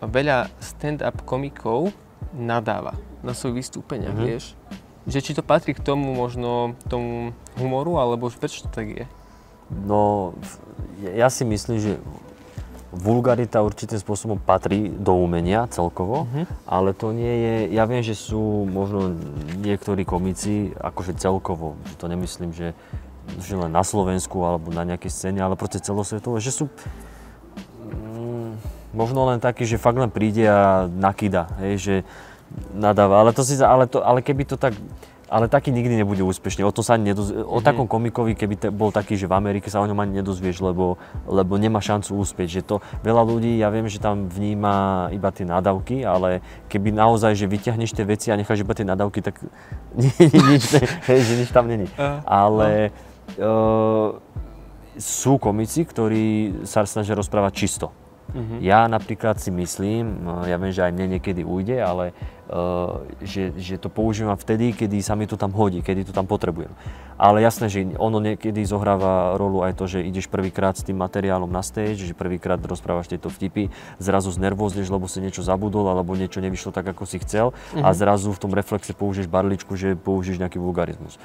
veľa 0.00 0.48
stand-up 0.62 1.26
komikov 1.26 1.92
nadáva 2.32 2.96
na 3.22 3.34
svoje 3.36 3.60
vystúpenia, 3.62 4.10
Mhm. 4.10 4.24
vieš. 4.24 4.56
že 5.04 5.20
či 5.20 5.36
to 5.36 5.44
patrí 5.44 5.76
k 5.76 5.84
tomu 5.84 6.16
možno 6.16 6.80
tomu 6.88 7.36
humoru, 7.60 8.00
alebo 8.00 8.32
prečo 8.32 8.64
to 8.64 8.72
tak 8.72 8.88
je? 8.88 9.04
No, 9.68 10.32
ja 11.00 11.28
si 11.28 11.44
myslím, 11.44 11.76
že 11.76 12.00
vulgarita 12.94 13.60
určitým 13.60 13.98
spôsobom 13.98 14.38
patrí 14.38 14.88
do 14.88 15.18
umenia 15.18 15.66
celkovo, 15.68 16.24
uh-huh. 16.24 16.46
ale 16.64 16.94
to 16.94 17.10
nie 17.10 17.34
je, 17.34 17.54
ja 17.74 17.84
viem, 17.84 18.00
že 18.00 18.14
sú 18.14 18.64
možno 18.70 19.18
niektorí 19.58 20.06
komici, 20.06 20.70
akože 20.78 21.18
celkovo, 21.18 21.74
že 21.90 21.94
to 21.98 22.06
nemyslím, 22.06 22.54
že, 22.54 22.72
že 23.42 23.54
len 23.58 23.74
na 23.74 23.82
Slovensku 23.82 24.38
alebo 24.46 24.70
na 24.70 24.86
nejakej 24.86 25.10
scéne, 25.10 25.42
ale 25.42 25.58
proste 25.58 25.82
celosvetovo, 25.82 26.38
že 26.38 26.54
sú 26.54 26.70
mm, 27.90 28.50
možno 28.94 29.26
len 29.28 29.42
takí, 29.42 29.66
že 29.66 29.82
fakt 29.82 29.98
len 29.98 30.08
príde 30.08 30.46
a 30.46 30.86
nakýda, 30.86 31.50
hej, 31.60 31.74
že 31.76 31.94
nadáva, 32.70 33.20
ale 33.20 33.34
to 33.34 33.42
si, 33.42 33.58
ale, 33.58 33.90
to, 33.90 33.98
ale 34.00 34.22
keby 34.22 34.46
to 34.46 34.54
tak, 34.54 34.74
ale 35.34 35.50
taký 35.50 35.74
nikdy 35.74 35.98
nebude 35.98 36.22
úspešný. 36.22 36.62
O 36.62 36.70
to 36.70 36.86
sa 36.86 36.94
ani 36.94 37.10
nedoz... 37.10 37.34
mm-hmm. 37.34 37.50
o 37.50 37.58
mhm. 37.58 37.66
takom 37.66 37.86
komikovi, 37.90 38.38
keby 38.38 38.54
te, 38.54 38.68
bol 38.70 38.94
taký, 38.94 39.18
že 39.18 39.26
v 39.26 39.34
Amerike 39.34 39.66
sa 39.66 39.82
o 39.82 39.88
ňom 39.90 39.98
ani 39.98 40.22
nedozvieš, 40.22 40.62
lebo, 40.62 40.94
lebo 41.26 41.58
nemá 41.58 41.82
šancu 41.82 42.14
úspieť. 42.22 42.62
Že 42.62 42.62
to 42.62 42.76
veľa 43.02 43.26
ľudí, 43.26 43.58
ja 43.58 43.66
viem, 43.74 43.90
že 43.90 43.98
tam 43.98 44.30
vníma 44.30 45.10
iba 45.10 45.34
tie 45.34 45.42
nadávky, 45.42 46.06
ale 46.06 46.38
keby 46.70 46.94
naozaj, 46.94 47.34
že 47.34 47.50
vyťahneš 47.50 47.90
tie 47.98 48.06
veci 48.06 48.30
a 48.30 48.38
necháš 48.38 48.62
iba 48.62 48.78
tie 48.78 48.86
nadávky, 48.86 49.18
tak 49.26 49.42
nič, 50.54 50.62
ne, 50.70 51.16
že 51.18 51.34
nič 51.34 51.50
tam 51.50 51.66
není. 51.66 51.90
Uh, 51.98 52.22
ale 52.22 52.94
uh, 53.42 54.14
sú 54.94 55.42
komici, 55.42 55.82
ktorí 55.82 56.62
sa 56.62 56.86
snažia 56.86 57.18
rozprávať 57.18 57.52
čisto. 57.58 57.90
Uh-huh. 58.34 58.58
Ja 58.58 58.90
napríklad 58.90 59.38
si 59.38 59.54
myslím, 59.54 60.26
no, 60.26 60.42
ja 60.42 60.58
viem, 60.58 60.74
že 60.74 60.82
aj 60.82 60.90
mne 60.90 61.06
niekedy 61.16 61.46
ujde, 61.46 61.78
ale 61.78 62.10
uh, 62.50 63.06
že, 63.22 63.54
že 63.54 63.78
to 63.78 63.86
používam 63.86 64.34
vtedy, 64.34 64.74
kedy 64.74 64.98
sa 65.06 65.14
mi 65.14 65.30
to 65.30 65.38
tam 65.38 65.54
hodí, 65.54 65.86
kedy 65.86 66.10
to 66.10 66.12
tam 66.12 66.26
potrebujem. 66.26 66.74
Ale 67.14 67.38
jasné, 67.46 67.70
že 67.70 67.86
ono 67.94 68.18
niekedy 68.18 68.66
zohráva 68.66 69.38
rolu 69.38 69.62
aj 69.62 69.78
to, 69.78 69.86
že 69.86 70.02
ideš 70.02 70.26
prvýkrát 70.26 70.74
s 70.74 70.82
tým 70.82 70.98
materiálom 70.98 71.46
na 71.46 71.62
stage, 71.62 72.10
že 72.10 72.18
prvýkrát 72.18 72.58
rozprávaš 72.58 73.06
tieto 73.06 73.30
vtipy, 73.30 73.70
zrazu 74.02 74.34
znervózneš, 74.34 74.90
lebo 74.90 75.06
si 75.06 75.22
niečo 75.22 75.46
zabudol, 75.46 75.86
alebo 75.86 76.18
niečo 76.18 76.42
nevyšlo 76.42 76.74
tak, 76.74 76.90
ako 76.90 77.06
si 77.06 77.22
chcel 77.22 77.54
uh-huh. 77.54 77.86
a 77.86 77.94
mhm. 77.94 77.96
zrazu 77.96 78.34
v 78.34 78.42
tom 78.42 78.50
reflexe 78.50 78.90
použiješ 78.90 79.30
barličku, 79.30 79.78
že 79.78 79.94
použiješ 79.94 80.42
nejaký 80.42 80.58
vulgarizmus. 80.58 81.22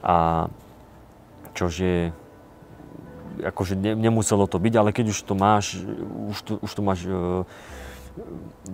A 0.00 0.46
čože 1.58 2.14
akože 3.44 3.74
ne, 3.78 3.94
nemuselo 3.94 4.46
to 4.50 4.58
byť, 4.58 4.74
ale 4.76 4.90
keď 4.90 5.14
už 5.14 5.18
to 5.22 5.34
máš, 5.38 5.80
už 6.30 6.38
to, 6.42 6.52
už 6.60 6.70
to 6.74 6.82
máš 6.82 7.00
uh, 7.06 7.46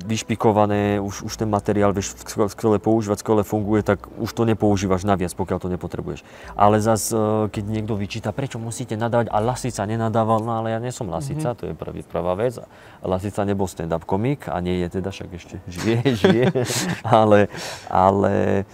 vyšpikované, 0.06 1.00
už, 1.00 1.22
už 1.28 1.34
ten 1.36 1.48
materiál 1.48 1.92
vieš 1.92 2.16
skvele 2.24 2.78
používať, 2.80 3.20
skvele 3.20 3.44
funguje, 3.44 3.84
tak 3.84 4.04
už 4.18 4.30
to 4.32 4.42
nepoužívaš 4.44 5.04
naviac, 5.04 5.32
pokiaľ 5.32 5.58
to 5.60 5.68
nepotrebuješ. 5.72 6.20
Ale 6.56 6.80
zas, 6.82 7.12
uh, 7.12 7.48
keď 7.48 7.64
niekto 7.64 7.94
vyčíta, 7.96 8.32
prečo 8.32 8.60
musíte 8.60 8.96
nadávať, 8.98 9.32
a 9.32 9.38
Lasica 9.40 9.84
nenadával, 9.84 10.42
no 10.42 10.60
ale 10.60 10.74
ja 10.74 10.80
nie 10.82 10.92
som 10.92 11.08
Lasica, 11.08 11.52
mm-hmm. 11.52 11.60
to 11.60 11.64
je 11.70 11.74
prvý, 11.76 12.00
prvá 12.04 12.34
vec. 12.36 12.60
Lasica 13.00 13.44
nebol 13.46 13.68
stand-up 13.70 14.04
komik 14.04 14.48
a 14.50 14.60
nie 14.60 14.84
je 14.84 15.00
teda, 15.00 15.10
však 15.12 15.30
ešte 15.36 15.54
žije, 15.68 16.00
žije, 16.22 16.46
ale, 17.04 17.52
ale 17.88 18.64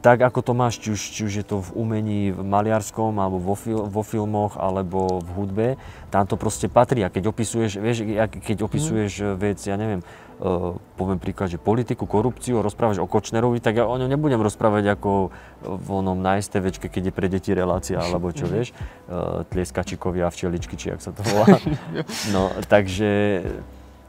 tak 0.00 0.18
ako 0.24 0.40
to 0.40 0.52
máš, 0.56 0.80
či 0.80 0.96
už, 0.96 1.00
či 1.12 1.20
už 1.28 1.32
je 1.42 1.44
to 1.44 1.60
v 1.60 1.70
umení 1.76 2.20
v 2.32 2.40
maliarskom, 2.40 3.20
alebo 3.20 3.36
vo, 3.36 3.52
fil, 3.52 3.84
vo 3.84 4.00
filmoch, 4.00 4.56
alebo 4.56 5.20
v 5.20 5.30
hudbe, 5.36 5.68
tam 6.08 6.24
to 6.24 6.40
proste 6.40 6.72
patrí. 6.72 7.04
A 7.04 7.12
keď 7.12 7.28
opisuješ, 7.28 7.76
vieš, 7.76 7.98
keď 8.40 8.64
opisuješ 8.64 9.12
mm. 9.20 9.36
vec, 9.36 9.58
ja 9.60 9.76
neviem, 9.76 10.00
uh, 10.40 10.72
poviem 10.96 11.20
príklad, 11.20 11.52
že 11.52 11.60
politiku, 11.60 12.08
korupciu, 12.08 12.64
rozprávaš 12.64 13.04
o 13.04 13.10
Kočnerovi, 13.10 13.60
tak 13.60 13.76
ja 13.76 13.84
o 13.84 13.96
ňom 14.00 14.08
nebudem 14.08 14.40
rozprávať 14.40 14.96
ako 14.96 15.28
v 15.60 15.88
onom 15.92 16.16
na 16.16 16.40
STVčke, 16.40 16.88
keď 16.88 17.12
je 17.12 17.12
pre 17.12 17.28
deti 17.28 17.52
relácia, 17.52 18.00
alebo 18.00 18.32
čo 18.32 18.48
mhm. 18.48 18.52
vieš, 18.56 18.72
uh, 18.72 19.44
tlieskačikovia, 19.52 20.32
včeličky, 20.32 20.80
či 20.80 20.96
jak 20.96 21.04
sa 21.04 21.12
to 21.12 21.20
volá. 21.28 21.60
No, 22.32 22.48
takže, 22.72 23.42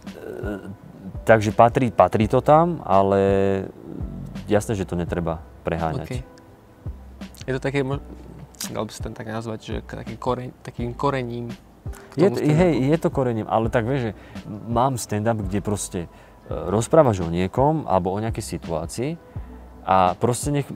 uh, 0.07 0.71
takže 1.27 1.51
patrí, 1.51 1.91
patrí 1.91 2.31
to 2.31 2.39
tam, 2.39 2.79
ale 2.87 3.19
jasné, 4.51 4.75
že 4.75 4.83
to 4.83 4.99
netreba 4.99 5.39
preháňať. 5.63 6.19
Okay. 6.19 6.21
Je 7.47 7.53
to 7.55 7.61
také, 7.63 7.87
dal 8.69 8.83
by 8.83 8.91
sa 8.91 9.01
to 9.07 9.15
tak 9.15 9.31
nazvať, 9.31 9.59
že 9.63 9.75
taký 9.87 10.19
koreň, 10.19 10.51
takým 10.59 10.91
korením. 10.91 11.47
Je, 12.13 12.29
to, 12.29 12.37
hej, 12.43 12.93
je 12.93 12.97
to 12.99 13.09
korením, 13.09 13.47
ale 13.49 13.71
tak 13.73 13.87
vieš, 13.87 14.11
že 14.11 14.15
mám 14.69 15.01
stand-up, 15.01 15.41
kde 15.41 15.59
proste 15.65 15.99
e, 16.05 16.09
rozprávaš 16.51 17.25
o 17.25 17.29
niekom 17.31 17.89
alebo 17.89 18.13
o 18.13 18.21
nejakej 18.21 18.45
situácii 18.59 19.11
a 19.81 20.13
proste 20.13 20.53
nech, 20.53 20.67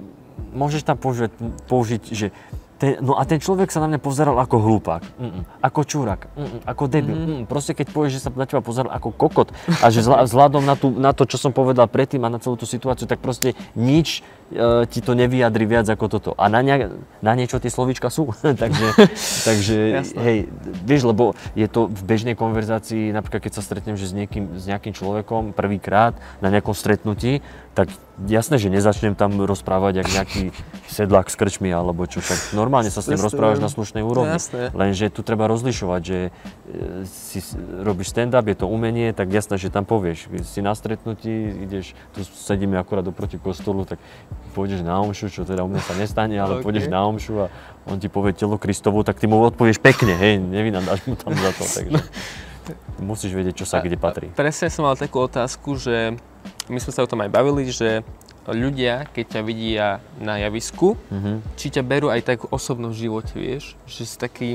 môžeš 0.55 0.82
tam 0.82 0.98
použiť, 0.98 1.32
použiť 1.70 2.01
že 2.10 2.34
ten, 2.75 3.00
no 3.00 3.15
a 3.15 3.24
ten 3.24 3.39
človek 3.39 3.72
sa 3.72 3.79
na 3.79 3.88
mňa 3.88 4.00
pozeral 4.03 4.36
ako 4.36 4.60
hlupák, 4.60 5.03
mm-mm, 5.15 5.44
ako 5.63 5.82
čurak, 5.88 6.27
mm-mm, 6.36 6.60
ako 6.67 6.84
debil. 6.91 7.15
Mm-hmm. 7.15 7.38
Mm, 7.41 7.46
proste 7.48 7.72
keď 7.72 7.88
povieš, 7.96 8.20
že 8.20 8.22
sa 8.27 8.29
na 8.36 8.44
teba 8.44 8.60
pozeral 8.60 8.91
ako 8.91 9.15
kokot 9.15 9.55
a 9.79 9.86
že 9.88 10.03
vzhľadom 10.03 10.63
na, 10.67 10.75
tú, 10.75 10.91
na 10.91 11.15
to, 11.15 11.24
čo 11.24 11.39
som 11.39 11.55
povedal 11.55 11.88
predtým 11.88 12.20
a 12.27 12.29
na 12.29 12.39
celú 12.44 12.60
tú 12.60 12.67
situáciu, 12.67 13.08
tak 13.08 13.24
proste 13.24 13.55
nič 13.79 14.27
ti 14.90 15.00
to 15.02 15.18
nevyjadri 15.18 15.66
viac 15.66 15.90
ako 15.90 16.06
toto. 16.06 16.32
A 16.38 16.46
na, 16.54 16.62
ne, 16.62 17.02
na 17.25 17.34
niečo 17.34 17.58
tie 17.58 17.74
slovíčka 17.74 18.14
sú. 18.14 18.30
takže, 18.62 18.88
takže 19.42 19.78
hej, 20.22 20.38
vieš, 20.86 21.10
lebo 21.10 21.34
je 21.58 21.66
to 21.66 21.90
v 21.90 22.02
bežnej 22.06 22.36
konverzácii, 22.38 23.10
napríklad 23.10 23.42
keď 23.42 23.54
sa 23.58 23.66
stretnem 23.66 23.98
že 23.98 24.06
s, 24.06 24.14
niekým, 24.14 24.54
s 24.54 24.70
nejakým 24.70 24.94
človekom 24.94 25.58
prvýkrát 25.58 26.14
na 26.46 26.54
nejakom 26.54 26.78
stretnutí, 26.78 27.42
tak 27.75 27.92
jasné, 28.24 28.56
že 28.56 28.72
nezačnem 28.72 29.20
tam 29.20 29.36
rozprávať 29.36 30.00
jak 30.00 30.08
nejaký 30.08 30.44
sedlák 30.88 31.28
s 31.28 31.36
krčmi 31.36 31.68
alebo 31.68 32.08
čo, 32.08 32.24
tak 32.24 32.40
normálne 32.56 32.88
sa 32.88 33.04
s 33.04 33.12
ním 33.12 33.20
rozprávaš 33.20 33.60
na 33.60 33.68
slušnej 33.68 34.00
úrovni. 34.00 34.40
Jasné. 34.40 34.72
Lenže 34.72 35.12
tu 35.12 35.28
treba 35.28 35.52
rozlišovať, 35.52 36.02
že 36.02 36.20
e, 36.24 37.04
si 37.04 37.44
robíš 37.84 38.16
stand-up, 38.16 38.48
je 38.48 38.56
to 38.56 38.72
umenie, 38.72 39.12
tak 39.12 39.28
jasné, 39.28 39.60
že 39.60 39.68
tam 39.68 39.84
povieš, 39.84 40.32
si 40.48 40.64
na 40.64 40.72
stretnutí, 40.72 41.68
ideš, 41.68 41.92
tu 42.16 42.24
sedíme 42.24 42.80
akurát 42.80 43.04
oproti 43.04 43.36
kostolu, 43.36 43.84
tak 43.84 44.00
pôjdeš 44.56 44.88
na 44.88 44.96
omšu, 45.04 45.28
čo 45.28 45.44
teda 45.44 45.68
u 45.68 45.70
mňa 45.70 45.82
sa 45.84 45.94
nestane, 46.00 46.40
ale 46.40 46.54
okay. 46.58 46.64
pôjdeš 46.64 46.88
na 46.88 47.04
omšu 47.04 47.44
a 47.44 47.46
on 47.84 48.00
ti 48.00 48.08
povie 48.08 48.32
telo 48.32 48.56
Kristovu, 48.56 49.04
tak 49.04 49.20
ty 49.20 49.28
mu 49.28 49.44
odpovieš 49.44 49.84
pekne, 49.84 50.16
hej, 50.16 50.40
nevynadáš 50.40 51.04
mu 51.04 51.20
tam 51.20 51.36
za 51.36 51.52
to, 51.52 51.64
takže 51.76 52.00
musíš 53.04 53.36
vedieť, 53.36 53.62
čo 53.62 53.66
sa 53.68 53.84
kde 53.84 54.00
patrí. 54.00 54.32
Presne 54.32 54.72
som 54.72 54.88
mal 54.88 54.96
takú 54.96 55.20
otázku, 55.20 55.76
že 55.76 56.16
my 56.72 56.80
sme 56.80 56.92
sa 56.96 57.04
o 57.04 57.10
tom 57.12 57.22
aj 57.22 57.30
bavili, 57.30 57.68
že 57.70 58.02
ľudia, 58.50 59.10
keď 59.10 59.26
ťa 59.38 59.42
vidia 59.42 59.88
na 60.22 60.38
javisku, 60.38 60.94
mm-hmm. 60.98 61.36
či 61.58 61.68
ťa 61.74 61.82
berú 61.82 62.14
aj 62.14 62.22
tak 62.22 62.40
osobno 62.54 62.94
v 62.94 63.10
živote, 63.10 63.34
vieš, 63.34 63.74
že 63.90 64.06
si 64.06 64.16
taký, 64.18 64.50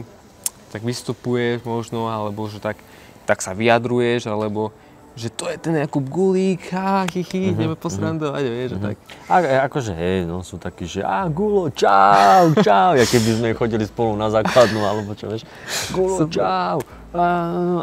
tak 0.71 0.87
vystupuješ 0.87 1.67
možno, 1.67 2.07
alebo 2.07 2.47
že 2.47 2.63
tak, 2.63 2.79
tak 3.27 3.43
sa 3.43 3.51
vyjadruješ, 3.51 4.31
alebo 4.31 4.71
že 5.19 5.29
to 5.31 5.51
je 5.51 5.57
ten 5.59 5.75
Jakub 5.77 6.07
Gulík, 6.07 6.71
ha, 6.73 7.05
hi, 7.05 7.21
hi, 7.21 7.25
mm-hmm. 7.25 7.53
ideme 7.55 7.77
posrandovať, 7.77 8.43
mm-hmm. 8.43 8.59
vieš, 8.59 8.71
mm-hmm. 8.75 8.87
tak. 8.87 8.97
A, 9.27 9.35
akože 9.67 9.93
hej, 9.93 10.19
no 10.25 10.41
sú 10.47 10.57
takí, 10.57 10.87
že 10.87 11.03
a 11.03 11.27
Gulo, 11.27 11.69
čau, 11.75 12.55
čau, 12.63 12.95
ja 12.95 13.05
keby 13.05 13.31
sme 13.43 13.49
chodili 13.53 13.85
spolu 13.85 14.15
na 14.15 14.31
základnú, 14.31 14.81
alebo 14.81 15.13
čo, 15.19 15.29
vieš, 15.29 15.45
Gulo, 15.91 16.25
čau, 16.31 16.81
a, 17.13 17.27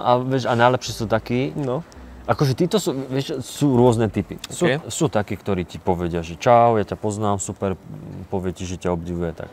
a, 0.01 0.11
vieš, 0.23 0.47
a 0.47 0.53
najlepšie 0.55 0.93
sú 0.93 1.05
takí, 1.05 1.51
no 1.53 1.83
Akože 2.27 2.59
títo 2.59 2.75
sú, 2.75 2.91
vieš, 3.07 3.39
sú 3.39 3.79
rôzne 3.79 4.11
typy. 4.11 4.35
Sú, 4.51 4.67
okay. 4.67 4.83
sú 4.91 5.07
takí, 5.07 5.39
ktorí 5.39 5.63
ti 5.63 5.79
povedia, 5.79 6.19
že 6.19 6.35
čau, 6.35 6.75
ja 6.75 6.83
ťa 6.83 6.99
poznám, 6.99 7.39
super, 7.39 7.79
povie 8.27 8.51
ti, 8.51 8.67
že 8.67 8.75
ťa 8.75 8.91
obdivuje, 8.91 9.31
tak 9.31 9.47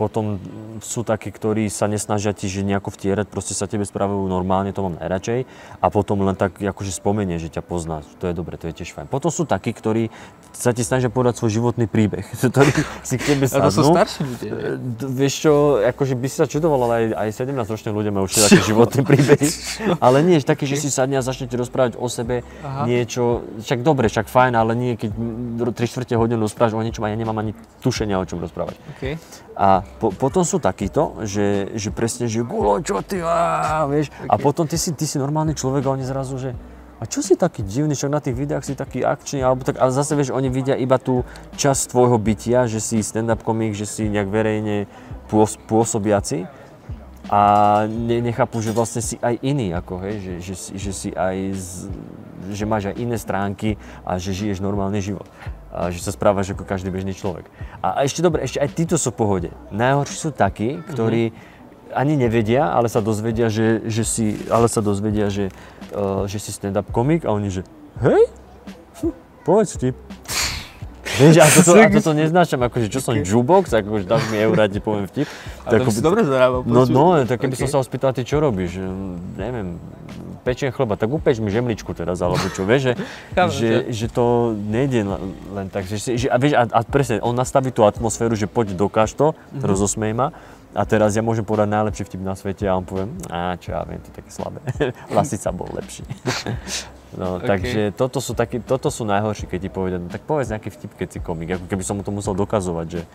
potom 0.00 0.40
sú 0.80 1.04
takí, 1.04 1.28
ktorí 1.28 1.68
sa 1.68 1.84
nesnažia 1.84 2.32
ti 2.32 2.48
že 2.48 2.64
nejako 2.64 2.88
vtierať, 2.88 3.28
proste 3.28 3.52
sa 3.52 3.68
tebe 3.68 3.84
spravujú 3.84 4.24
normálne, 4.24 4.72
to 4.72 4.80
mám 4.80 4.96
najradšej. 4.96 5.44
A 5.84 5.86
potom 5.92 6.24
len 6.24 6.32
tak 6.32 6.56
akože 6.56 6.88
spomenie, 6.88 7.36
že 7.36 7.52
ťa 7.52 7.60
pozná, 7.60 8.00
to 8.16 8.32
je 8.32 8.32
dobre, 8.32 8.56
to 8.56 8.72
je 8.72 8.80
tiež 8.80 8.96
fajn. 8.96 9.12
Potom 9.12 9.28
sú 9.28 9.44
takí, 9.44 9.76
ktorí 9.76 10.08
sa 10.56 10.72
ti 10.72 10.80
snažia 10.80 11.12
povedať 11.12 11.44
svoj 11.44 11.60
životný 11.60 11.84
príbeh, 11.84 12.24
ktorý 12.50 12.72
si 13.04 13.20
k 13.20 13.36
tebe 13.36 13.44
sadnú. 13.44 13.68
A 13.68 13.68
to 13.68 13.76
sú 13.76 13.82
starší 13.92 14.20
ľudia. 14.24 14.50
Vieš 15.04 15.34
čo, 15.36 15.52
akože 15.84 16.14
by 16.16 16.26
si 16.32 16.36
sa 16.40 16.46
čudoval, 16.48 16.80
ale 16.88 16.94
aj, 17.12 17.28
aj 17.28 17.28
17-roční 17.44 17.90
ľudia 17.92 18.12
majú 18.16 18.26
taký 18.26 18.64
životný 18.64 19.02
príbeh. 19.04 19.40
ale 20.04 20.24
nie, 20.24 20.40
taký, 20.40 20.64
že 20.64 20.80
si 20.80 20.88
sadne 20.88 21.20
a 21.20 21.22
začne 21.22 21.44
ti 21.44 21.60
rozprávať 21.60 22.00
o 22.00 22.08
sebe 22.08 22.40
Aha. 22.64 22.88
niečo, 22.88 23.44
však 23.60 23.84
dobre, 23.84 24.08
však 24.08 24.32
fajn, 24.32 24.56
ale 24.56 24.72
nie, 24.72 24.96
keď 24.96 25.10
3 25.76 25.76
čtvrte 25.76 26.14
hodinu 26.16 26.48
rozprávaš 26.48 26.72
o 26.72 26.80
niečom 26.80 27.04
a 27.04 27.12
ja 27.12 27.16
nemám 27.20 27.36
ani 27.36 27.52
tušenia, 27.84 28.16
o 28.16 28.24
čom 28.24 28.40
rozprávať. 28.40 28.80
Okay. 28.96 29.20
A 29.60 29.84
po, 30.00 30.08
potom 30.08 30.40
sú 30.40 30.56
takíto, 30.56 31.20
že, 31.28 31.68
že 31.76 31.92
presne, 31.92 32.32
že 32.32 32.40
gulo, 32.40 32.80
čo 32.80 33.04
ty, 33.04 33.20
á, 33.20 33.84
vieš. 33.84 34.08
Okay. 34.08 34.32
A 34.32 34.34
potom 34.40 34.64
ty 34.64 34.80
si, 34.80 34.96
ty 34.96 35.04
si 35.04 35.20
normálny 35.20 35.52
človek 35.52 35.84
a 35.84 35.92
oni 35.92 36.04
zrazu, 36.08 36.40
že 36.40 36.56
a 37.00 37.08
čo 37.08 37.24
si 37.24 37.32
taký 37.32 37.64
divný, 37.64 37.96
však 37.96 38.12
na 38.12 38.20
tých 38.20 38.36
videách 38.36 38.64
si 38.64 38.76
taký 38.76 39.00
akčný, 39.04 39.40
alebo 39.40 39.64
tak, 39.64 39.80
ale 39.80 39.88
zase 39.88 40.12
vieš, 40.16 40.36
oni 40.36 40.52
vidia 40.52 40.76
iba 40.76 41.00
tú 41.00 41.24
časť 41.56 41.96
tvojho 41.96 42.20
bytia, 42.20 42.68
že 42.68 42.76
si 42.76 43.00
stand-up 43.00 43.40
komik, 43.40 43.72
že 43.72 43.88
si 43.88 44.04
nejak 44.08 44.28
verejne 44.28 44.84
pôsobiaci 45.68 46.44
a 47.32 47.40
ne, 47.88 48.20
nechápu, 48.20 48.60
že 48.60 48.76
vlastne 48.76 49.00
si 49.00 49.16
aj 49.16 49.32
iný, 49.40 49.72
ako, 49.72 49.96
hej, 50.04 50.16
že, 50.20 50.32
že, 50.40 50.54
že 50.76 50.92
si 50.92 51.08
aj, 51.16 51.36
z, 51.56 51.72
že 52.52 52.64
máš 52.68 52.92
aj 52.92 52.96
iné 53.00 53.16
stránky 53.16 53.80
a 54.04 54.20
že 54.20 54.36
žiješ 54.36 54.60
normálny 54.60 55.00
život. 55.00 55.24
Že 55.70 56.02
sa 56.02 56.10
správaš 56.10 56.52
ako 56.52 56.66
každý 56.66 56.90
bežný 56.90 57.14
človek. 57.14 57.46
A, 57.78 58.02
a 58.02 58.06
ešte 58.06 58.20
dobre, 58.20 58.42
ešte 58.42 58.58
aj 58.58 58.70
títo 58.74 58.98
sú 58.98 59.14
v 59.14 59.16
pohode. 59.22 59.50
Najhorší 59.70 60.16
sú 60.18 60.30
takí, 60.34 60.82
ktorí 60.90 61.30
mm-hmm. 61.30 61.94
ani 61.94 62.14
nevedia, 62.18 62.74
ale 62.74 62.90
sa 62.90 62.98
dozvedia, 62.98 63.46
že, 63.46 63.86
že 63.86 64.02
si, 64.02 64.26
ale 64.50 64.66
sa 64.66 64.82
dozvedia, 64.82 65.30
že, 65.30 65.54
uh, 65.94 66.26
že 66.26 66.42
si 66.42 66.50
stand-up 66.50 66.90
komik 66.90 67.22
a 67.22 67.30
oni 67.30 67.54
že 67.54 67.62
hej, 68.02 68.22
hm, 69.02 69.14
povedz 69.46 69.78
vtip. 69.78 69.94
Vieš, 71.20 71.36
a 71.42 71.46
toto, 71.52 71.70
a 71.76 71.90
toto 71.92 72.12
neznášam, 72.16 72.60
akože 72.64 72.86
čo 72.88 73.00
som 73.04 73.12
jukebox, 73.12 73.76
akože 73.76 74.08
dáš 74.08 74.24
mi 74.32 74.40
eurá, 74.40 74.70
ti 74.72 74.80
poviem 74.80 75.04
vtip. 75.04 75.28
A 75.66 75.76
to 75.76 75.84
by 75.84 75.92
si 75.92 76.00
dobre 76.00 76.24
zarábal. 76.24 76.64
No, 76.64 76.88
no, 76.88 77.20
tak 77.28 77.44
keby 77.44 77.58
okay. 77.58 77.62
som 77.66 77.68
sa 77.68 77.76
ho 77.82 77.84
spýtal, 77.84 78.16
ty 78.16 78.24
čo 78.24 78.40
robíš? 78.40 78.80
Neviem, 79.36 79.76
pečiem 80.50 80.74
chleba, 80.74 80.98
tak 80.98 81.06
upeč 81.06 81.38
mi 81.38 81.54
žemličku 81.54 81.94
teraz, 81.94 82.18
alebo 82.18 82.42
čo, 82.50 82.66
vieš, 82.66 82.90
že, 82.90 82.92
že, 83.54 83.70
že 83.94 84.06
to 84.10 84.58
nejde 84.58 85.06
len 85.54 85.70
tak, 85.70 85.86
že, 85.86 86.18
že 86.18 86.26
a, 86.26 86.36
vieš, 86.42 86.58
a, 86.58 86.66
a 86.66 86.80
presne, 86.82 87.22
on 87.22 87.38
nastaví 87.38 87.70
tú 87.70 87.86
atmosféru, 87.86 88.34
že 88.34 88.50
poď 88.50 88.74
dokáž 88.74 89.14
to, 89.14 89.30
mm-hmm. 89.30 89.62
rozosmej 89.62 90.12
ma, 90.18 90.34
a 90.70 90.82
teraz 90.86 91.18
ja 91.18 91.22
môžem 91.22 91.42
povedať 91.42 91.70
najlepší 91.70 92.02
vtip 92.06 92.22
na 92.22 92.34
svete 92.38 92.66
a 92.66 92.78
on 92.78 92.86
poviem, 92.86 93.10
a 93.26 93.58
čo 93.58 93.74
ja 93.74 93.82
viem, 93.86 93.98
to 94.02 94.10
je 94.10 94.16
také 94.22 94.30
slabé. 94.30 94.58
Lasica 95.14 95.54
bol 95.54 95.70
lepší. 95.70 96.02
No, 97.10 97.42
okay. 97.42 97.58
takže 97.58 97.80
toto 97.98 98.22
sú, 98.22 98.38
taký, 98.38 98.62
toto 98.62 98.86
sú 98.86 99.02
najhorší, 99.02 99.50
keď 99.50 99.58
ti 99.66 99.70
povedia, 99.74 99.98
no, 99.98 100.06
tak 100.06 100.22
povedz 100.22 100.54
nejaký 100.54 100.70
vtip, 100.70 100.94
keď 100.94 101.08
si 101.10 101.18
komik, 101.18 101.58
ako 101.58 101.66
keby 101.66 101.82
som 101.82 101.98
mu 101.98 102.06
to 102.06 102.14
musel 102.14 102.38
dokazovať, 102.38 102.86
že 102.86 103.02
e, 103.02 103.08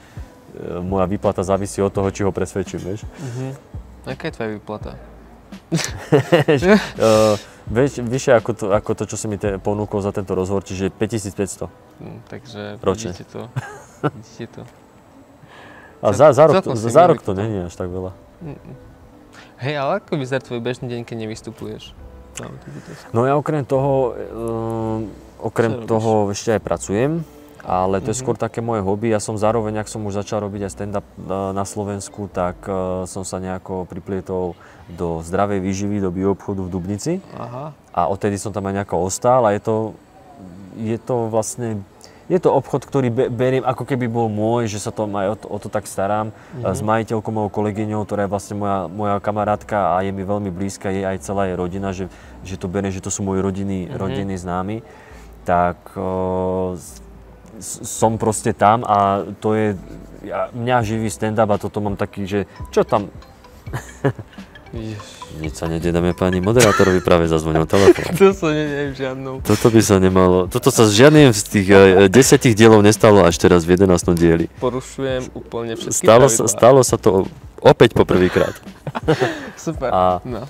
moja 0.84 1.08
výplata 1.08 1.48
závisí 1.48 1.80
od 1.80 1.96
toho, 1.96 2.12
či 2.12 2.28
ho 2.28 2.32
presvedčím, 2.36 2.84
vieš. 2.84 3.08
Uh-huh. 3.08 3.56
Aká 4.04 4.28
je 4.28 4.36
tvoja 4.36 4.50
výplata? 4.60 5.00
Uh, 5.72 7.36
vieš, 7.76 8.02
vyššie 8.06 8.34
ako 8.38 8.52
to, 8.54 8.66
ako 8.70 8.92
to, 8.94 9.04
čo 9.10 9.16
si 9.18 9.26
mi 9.26 9.38
te, 9.42 9.58
ponúkol 9.58 10.02
za 10.02 10.14
tento 10.14 10.38
rozhovor, 10.38 10.62
čiže 10.62 10.94
5500. 10.94 11.70
Mm, 12.02 12.20
takže 12.30 12.62
Ročne. 12.82 13.12
vidíte 13.16 13.26
to. 13.30 13.42
vidíte 14.04 14.48
to. 14.60 14.64
A 16.06 16.14
za, 16.14 16.30
za, 16.36 16.46
rok, 16.46 16.62
to, 16.62 16.76
za 16.76 17.04
rok 17.08 17.24
to 17.26 17.34
není 17.34 17.66
až 17.66 17.74
tak 17.74 17.90
veľa. 17.90 18.14
Hej, 19.58 19.76
ale 19.80 19.92
ako 20.04 20.20
vyzerá 20.20 20.44
tvoj 20.44 20.62
bežný 20.62 20.92
deň, 20.92 21.02
keď 21.08 21.18
nevystupuješ? 21.26 21.96
No 23.16 23.24
ja 23.24 23.40
okrem 23.40 23.64
toho, 23.64 24.12
um, 24.12 25.08
okrem 25.40 25.88
toho 25.88 26.30
ešte 26.36 26.60
aj 26.60 26.62
pracujem, 26.62 27.24
ale 27.66 27.98
to 27.98 28.14
je 28.14 28.22
mm-hmm. 28.22 28.22
skôr 28.22 28.38
také 28.38 28.62
moje 28.62 28.86
hobby. 28.86 29.10
Ja 29.10 29.18
som 29.18 29.36
zároveň, 29.36 29.82
ak 29.82 29.90
som 29.90 30.06
už 30.06 30.22
začal 30.22 30.46
robiť 30.46 30.70
aj 30.70 30.72
stand-up 30.72 31.08
e, 31.18 31.34
na 31.52 31.66
Slovensku, 31.66 32.30
tak 32.30 32.62
uh, 32.70 33.10
som 33.10 33.26
sa 33.26 33.42
nejako 33.42 33.90
priplietol 33.90 34.54
do 34.86 35.26
zdravej 35.26 35.66
výživy, 35.66 35.98
do 35.98 36.14
bioobchodu 36.14 36.62
v 36.62 36.70
Dubnici. 36.70 37.14
Aha. 37.34 37.74
A 37.90 38.02
odtedy 38.06 38.38
som 38.38 38.54
tam 38.54 38.70
aj 38.70 38.86
nejako 38.86 39.10
ostal 39.10 39.50
a 39.50 39.58
je 39.58 39.62
to, 39.66 39.76
je 40.78 40.98
to 41.02 41.26
vlastne 41.34 41.82
je 42.26 42.42
to 42.42 42.50
obchod, 42.50 42.90
ktorý 42.90 43.14
be, 43.14 43.26
beriem 43.30 43.62
ako 43.62 43.86
keby 43.86 44.10
bol 44.10 44.26
môj, 44.34 44.66
že 44.66 44.82
sa 44.82 44.90
to 44.90 45.06
aj 45.06 45.28
o 45.30 45.36
to, 45.38 45.46
o 45.46 45.58
to 45.62 45.70
tak 45.70 45.86
starám. 45.86 46.34
Mm-hmm. 46.34 46.74
S 46.74 46.82
majiteľkou, 46.82 47.30
mojou 47.30 47.52
kolegyňou, 47.54 48.02
ktorá 48.02 48.26
je 48.26 48.34
vlastne 48.34 48.56
moja, 48.58 48.90
moja 48.90 49.16
kamarátka 49.22 49.94
a 49.94 50.02
je 50.02 50.10
mi 50.10 50.26
veľmi 50.26 50.50
blízka, 50.50 50.90
je 50.90 51.06
aj 51.06 51.22
celá 51.22 51.46
jej 51.46 51.58
rodina, 51.58 51.94
že, 51.94 52.10
že 52.42 52.58
to 52.58 52.66
beriem, 52.66 52.90
že 52.90 53.06
to 53.06 53.14
sú 53.14 53.22
moji 53.22 53.46
rodiny, 53.46 53.78
mm-hmm. 53.86 53.98
rodiny 54.02 54.34
známi. 54.42 54.78
Tak 55.46 55.78
som 57.62 58.18
proste 58.20 58.52
tam 58.52 58.84
a 58.84 59.24
to 59.40 59.56
je, 59.56 59.68
ja, 60.26 60.52
mňa 60.52 60.78
živý 60.84 61.08
stand-up 61.12 61.50
a 61.52 61.62
toto 61.62 61.80
mám 61.80 61.96
taký, 61.96 62.28
že 62.28 62.40
čo 62.74 62.84
tam... 62.84 63.12
Nič 65.36 65.60
sa 65.60 65.68
nedie, 65.68 65.92
dáme 65.92 66.16
páni, 66.16 66.40
moderátorovi 66.40 67.04
práve 67.04 67.28
zazvonil 67.28 67.68
telefón. 67.68 68.12
to 68.20 68.32
sa 68.32 68.52
nedie 68.56 68.96
žiadnou. 68.96 69.44
Toto 69.44 69.68
by 69.68 69.82
sa 69.84 70.00
nemalo, 70.00 70.48
toto 70.48 70.72
sa 70.72 70.88
žiadnym 70.88 71.32
z 71.36 71.42
tých 71.44 71.68
uh, 71.72 72.08
desiatich 72.08 72.56
dielov 72.56 72.84
nestalo 72.84 73.24
až 73.24 73.36
teraz 73.36 73.68
v 73.68 73.76
11. 73.76 74.16
dieli. 74.16 74.46
Porušujem 74.64 75.32
úplne 75.36 75.76
všetky 75.76 76.08
stalo 76.08 76.28
sa, 76.32 76.48
stalo 76.48 76.80
sa 76.84 76.96
to 76.96 77.28
opäť 77.60 77.96
po 77.96 78.08
prvýkrát. 78.08 78.56
Super, 79.60 79.92
a, 79.92 80.04
no. 80.24 80.48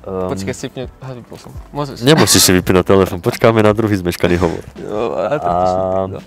Um, 0.00 0.32
Počkaj, 0.32 0.54
si 0.56 0.64
vypne, 0.70 0.88
aha, 1.04 1.12
vypol 1.12 1.36
som. 1.36 1.52
Môžeš. 1.76 2.00
Nemusíš 2.00 2.40
si 2.40 2.50
vypnúť 2.56 2.86
telefón, 2.88 3.20
počkáme 3.20 3.60
na 3.60 3.76
druhý 3.76 3.98
zmeškaný 4.00 4.40
hovor. 4.40 4.64
No, 4.80 5.12
a, 5.12 5.24
a, 5.36 5.54
no. 6.08 6.18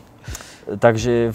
Takže 0.64 1.14
e, 1.30 1.32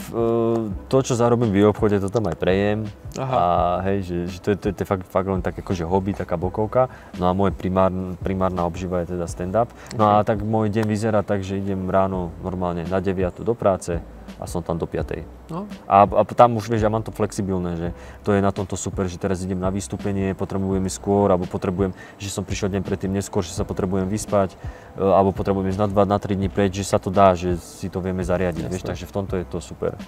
to, 0.88 0.98
čo 1.04 1.12
zarobím 1.12 1.52
v 1.52 1.68
obchode, 1.68 2.00
to 2.00 2.08
tam 2.08 2.28
aj 2.32 2.36
prejem. 2.40 2.88
Aha. 3.20 3.36
A 3.36 3.44
hej, 3.88 4.08
že, 4.08 4.16
že 4.32 4.38
to, 4.40 4.48
je, 4.54 4.56
to, 4.56 4.66
je, 4.70 4.74
to 4.76 4.80
je 4.84 4.88
fakt, 4.88 5.04
fakt 5.04 5.28
len 5.28 5.44
tak 5.44 5.58
akože 5.60 5.84
hobby, 5.84 6.16
taká 6.16 6.40
bokovka. 6.40 6.88
No 7.20 7.28
a 7.28 7.32
moje 7.36 7.52
primár, 7.52 7.92
primárna 8.24 8.64
obživa 8.64 9.04
je 9.04 9.18
teda 9.18 9.26
stand-up. 9.28 9.68
No 9.96 10.08
okay. 10.08 10.14
a 10.16 10.24
tak 10.24 10.40
môj 10.40 10.72
deň 10.72 10.84
vyzerá 10.88 11.20
tak, 11.20 11.44
že 11.44 11.60
idem 11.60 11.88
ráno 11.88 12.32
normálne 12.40 12.88
na 12.88 12.98
9 13.00 13.44
do 13.44 13.52
práce, 13.52 14.00
a 14.38 14.44
som 14.46 14.62
tam 14.62 14.78
do 14.78 14.86
5. 14.86 15.50
No. 15.50 15.66
A, 15.90 16.06
a 16.06 16.22
tam 16.24 16.54
už 16.56 16.70
vieš, 16.70 16.86
ja 16.86 16.90
mám 16.90 17.02
to 17.02 17.10
flexibilné, 17.10 17.74
že 17.74 17.88
to 18.22 18.32
je 18.32 18.40
na 18.40 18.54
tomto 18.54 18.78
super, 18.78 19.10
že 19.10 19.18
teraz 19.18 19.42
idem 19.42 19.58
na 19.58 19.68
vystúpenie, 19.68 20.32
potrebujem 20.38 20.82
ísť 20.86 20.98
skôr, 20.98 21.26
alebo 21.28 21.50
potrebujem, 21.50 21.90
že 22.22 22.30
som 22.30 22.46
prišiel 22.46 22.70
deň 22.70 22.82
predtým 22.86 23.10
neskôr, 23.10 23.42
že 23.42 23.52
sa 23.52 23.66
potrebujem 23.66 24.06
vyspať, 24.06 24.54
e, 24.54 25.02
alebo 25.02 25.34
potrebujem 25.34 25.74
ísť 25.74 25.80
na 25.82 25.88
2, 25.90 26.14
na 26.14 26.18
3 26.22 26.38
dní 26.38 26.48
preč, 26.48 26.78
že 26.78 26.86
sa 26.86 27.02
to 27.02 27.10
dá, 27.10 27.34
že 27.34 27.58
si 27.58 27.90
to 27.90 27.98
vieme 27.98 28.22
zariadiť, 28.22 28.64
vieš, 28.70 28.86
takže 28.86 29.04
v 29.04 29.12
tomto 29.12 29.34
je 29.36 29.46
to 29.50 29.58
super. 29.58 29.98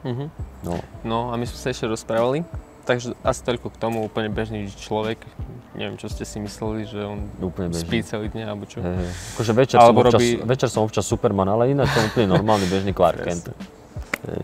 Uh-huh. 0.00 0.28
No. 0.64 0.74
no 1.04 1.18
a 1.30 1.36
my 1.36 1.44
sme 1.44 1.58
sa 1.60 1.68
ešte 1.70 1.84
rozprávali, 1.84 2.42
takže 2.88 3.12
asi 3.20 3.40
toľko 3.44 3.68
k 3.70 3.76
tomu, 3.76 4.02
úplne 4.02 4.32
bežný 4.32 4.66
človek, 4.66 5.20
neviem, 5.76 5.94
čo 6.00 6.10
ste 6.10 6.26
si 6.26 6.40
mysleli, 6.42 6.88
že 6.88 7.00
on 7.04 7.28
úplne 7.38 7.70
spí 7.70 8.02
celý 8.02 8.32
deň, 8.32 8.44
alebo 8.48 8.64
čo. 8.66 8.82
Hey, 8.82 8.96
hey. 8.96 9.12
Akože 9.36 9.52
večer, 9.54 9.76
som 9.78 9.94
občas, 9.94 10.14
robí... 10.16 10.28
večer 10.42 10.68
som 10.72 10.82
občas 10.82 11.04
Superman, 11.06 11.48
ale 11.52 11.70
ináč 11.70 11.92
som 11.92 12.02
úplne 12.08 12.28
normálny 12.32 12.66
bežný 12.66 12.92
Clark 12.96 13.22
Kent. 13.22 13.52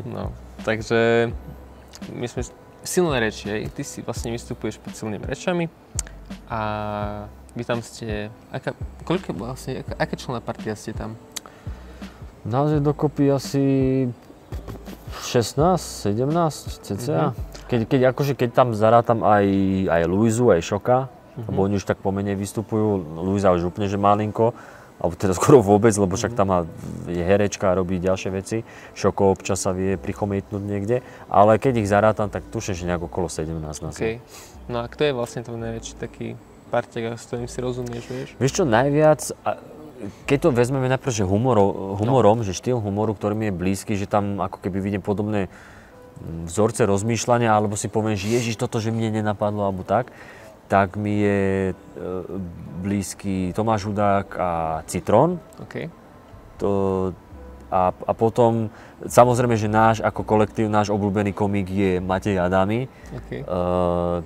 No, 0.08 0.32
takže 0.64 1.32
my 2.12 2.26
sme 2.28 2.42
silné 2.86 3.16
reči, 3.20 3.50
hej. 3.50 3.68
ty 3.72 3.82
si 3.82 4.00
vlastne 4.00 4.30
vystupuješ 4.32 4.78
pod 4.80 4.94
silnými 4.94 5.26
rečami 5.26 5.66
a 6.46 6.60
vy 7.56 7.62
tam 7.64 7.80
ste, 7.80 8.28
aká, 8.52 8.76
koľko 9.08 9.32
vlastne, 9.32 9.82
aká, 9.82 9.94
aká 9.96 10.14
členná 10.14 10.40
partia 10.44 10.76
ste 10.76 10.92
tam? 10.92 11.16
Nás 12.46 12.70
je 12.70 12.78
dokopy 12.78 13.26
asi 13.32 13.64
16, 15.24 16.14
17 16.14 16.86
cca. 16.86 17.34
Mm-hmm. 17.34 17.64
Keď, 17.66 17.80
keď, 17.90 18.00
akože, 18.14 18.32
keď 18.38 18.50
tam 18.54 18.68
zarátam 18.76 19.26
aj, 19.26 19.46
aj 19.90 20.02
Luizu, 20.06 20.54
aj 20.54 20.62
Šoka, 20.62 21.10
mm-hmm. 21.10 21.46
lebo 21.50 21.58
oni 21.66 21.74
už 21.82 21.86
tak 21.88 21.98
pomenej 21.98 22.38
vystupujú, 22.38 23.18
Luisa 23.24 23.50
už 23.50 23.74
úplne, 23.74 23.90
že 23.90 23.98
malinko, 23.98 24.54
alebo 24.96 25.14
teda 25.14 25.32
skoro 25.38 25.60
vôbec, 25.60 25.92
lebo 25.96 26.16
však 26.16 26.32
mhm. 26.32 26.38
tam 26.38 26.46
má, 26.48 26.58
je 27.08 27.22
herečka 27.22 27.72
a 27.72 27.78
robí 27.78 28.00
ďalšie 28.00 28.30
veci. 28.32 28.62
Šoko 28.96 29.32
občas 29.32 29.62
sa 29.62 29.72
vie 29.76 30.00
prichomitnúť 30.00 30.62
niekde, 30.62 31.04
ale 31.28 31.60
keď 31.60 31.72
ich 31.82 31.88
zarátam, 31.88 32.32
tak 32.32 32.48
tuším, 32.48 32.74
že 32.74 32.84
nejak 32.88 33.06
okolo 33.06 33.28
17 33.30 33.56
nás. 33.60 33.94
Okay. 33.96 34.22
No 34.66 34.82
a 34.82 34.90
kto 34.90 35.06
je 35.06 35.12
vlastne 35.14 35.46
tvoj 35.46 35.62
najväčší 35.62 35.94
taký 35.94 36.34
parťak, 36.74 37.14
s 37.14 37.24
ktorým 37.30 37.46
si 37.46 37.58
rozumieš, 37.62 38.04
vieš? 38.10 38.28
Vieš 38.42 38.52
čo, 38.58 38.64
najviac, 38.66 39.30
keď 40.26 40.38
to 40.42 40.48
vezmeme 40.50 40.90
najprv, 40.90 41.12
že 41.14 41.24
humoro, 41.24 41.96
humorom, 41.96 42.42
no. 42.42 42.46
že 42.46 42.52
štýl 42.52 42.82
humoru, 42.82 43.14
ktorý 43.14 43.38
mi 43.38 43.46
je 43.48 43.54
blízky, 43.54 43.94
že 43.94 44.10
tam 44.10 44.42
ako 44.42 44.58
keby 44.58 44.78
vidím 44.82 45.02
podobné 45.02 45.46
vzorce 46.50 46.82
rozmýšľania, 46.88 47.52
alebo 47.52 47.76
si 47.76 47.92
poviem, 47.92 48.16
že 48.16 48.32
ježiš, 48.32 48.56
toto, 48.56 48.80
že 48.80 48.90
mne 48.90 49.22
nenapadlo, 49.22 49.68
alebo 49.68 49.84
tak, 49.84 50.10
tak 50.66 50.98
mi 50.98 51.22
je 51.22 51.70
e, 51.70 51.74
blízky 52.82 53.54
Tomáš 53.54 53.86
Hudák 53.86 54.28
a 54.38 54.50
Citrón. 54.86 55.38
Okay. 55.62 55.90
To, 56.58 57.12
a, 57.70 57.90
a 57.90 58.12
potom, 58.14 58.70
samozrejme, 59.06 59.58
že 59.58 59.70
náš 59.70 59.98
ako 60.02 60.22
kolektív, 60.22 60.70
náš 60.70 60.90
obľúbený 60.90 61.34
komik 61.34 61.66
je 61.70 61.98
Matej 61.98 62.38
Adami. 62.38 62.86
Okay. 63.10 63.42
Uh, 63.42 64.22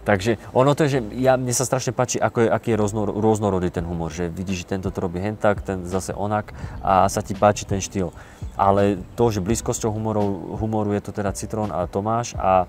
Takže 0.00 0.40
ono 0.56 0.72
to 0.72 0.88
je, 0.88 0.96
že 0.96 1.00
ja, 1.20 1.36
mne 1.36 1.52
sa 1.52 1.68
strašne 1.68 1.92
páči, 1.92 2.16
ako 2.16 2.42
je, 2.42 2.48
aký 2.48 2.72
je 2.72 2.80
rôzno, 2.80 3.04
rôznorodý 3.04 3.68
ten 3.68 3.84
humor, 3.84 4.08
že 4.08 4.32
vidíš, 4.32 4.64
že 4.64 4.70
tento 4.72 4.88
to 4.88 4.96
robí 4.96 5.20
hentak, 5.20 5.60
ten 5.60 5.84
zase 5.84 6.16
onak 6.16 6.56
a 6.80 7.04
sa 7.12 7.20
ti 7.20 7.36
páči 7.36 7.68
ten 7.68 7.84
štýl. 7.84 8.08
Ale 8.56 8.96
to, 9.12 9.28
že 9.28 9.44
blízkosťou 9.44 9.92
humorov, 9.92 10.56
humoru 10.56 10.96
je 10.96 11.04
to 11.04 11.12
teda 11.12 11.36
Citrón 11.36 11.68
a 11.68 11.84
Tomáš 11.84 12.32
a, 12.40 12.64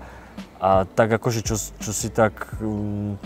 a 0.62 0.86
tak 0.86 1.10
akože 1.18 1.42
čo, 1.42 1.56
čo 1.58 1.90
si 1.90 2.08
tak... 2.08 2.54
Um, 2.62 3.18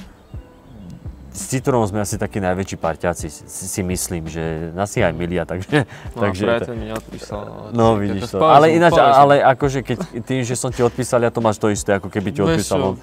s 1.37 1.53
Citrónom 1.53 1.85
sme 1.85 2.01
asi 2.01 2.17
takí 2.17 2.41
najväčší 2.41 2.81
parťáci, 2.81 3.29
si, 3.29 3.45
si 3.45 3.81
myslím, 3.85 4.25
že 4.25 4.73
nás 4.73 4.89
si 4.89 5.05
aj 5.05 5.13
milia, 5.13 5.45
takže... 5.45 5.85
No, 6.17 6.21
takže 6.25 6.65
to 6.65 6.73
mi 6.73 6.89
neodpísal. 6.89 7.41
No, 7.77 8.01
vidíš 8.01 8.33
to. 8.33 8.41
Ale 8.41 8.73
ináč, 8.73 8.97
ale 8.97 9.45
akože 9.45 9.85
keď 9.85 9.99
tým, 10.25 10.41
že 10.49 10.57
som 10.57 10.73
ti 10.73 10.81
odpísal, 10.81 11.21
ja 11.21 11.29
to 11.29 11.45
máš 11.45 11.61
to 11.61 11.69
isté, 11.69 12.01
ako 12.01 12.09
keby 12.09 12.33
ti 12.33 12.41
odpísal. 12.41 12.97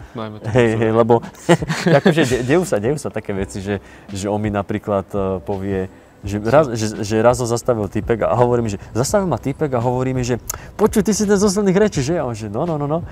Hej, 0.49 0.69
hej, 0.81 0.91
lebo 0.97 1.21
akože 2.01 2.41
dejú 2.41 2.65
sa, 2.65 2.81
dejú 2.81 2.97
sa 2.97 3.13
také 3.13 3.37
veci, 3.37 3.61
že, 3.61 3.77
že 4.09 4.25
on 4.25 4.41
mi 4.41 4.49
napríklad 4.49 5.05
uh, 5.13 5.37
povie, 5.45 5.85
že 6.25 6.39
raz, 6.41 6.71
že, 6.73 7.05
že 7.05 7.15
raz 7.19 7.37
ho 7.37 7.45
zastavil 7.45 7.85
týpek 7.85 8.25
a 8.25 8.33
hovorí 8.33 8.65
mi, 8.65 8.71
že 8.73 8.79
zastavil 8.95 9.27
ma 9.27 9.37
týpek 9.37 9.75
a 9.75 9.79
hovorí 9.83 10.15
mi, 10.15 10.23
že 10.25 10.39
počuj, 10.79 11.03
ty 11.03 11.11
si 11.11 11.27
ten 11.27 11.35
z 11.37 11.43
ostatných 11.51 11.75
rečí, 11.75 11.99
že? 11.99 12.17
A 12.17 12.23
on 12.23 12.33
že 12.33 12.47
no, 12.49 12.63
no, 12.65 12.79
no, 12.79 12.87
no. 12.87 13.03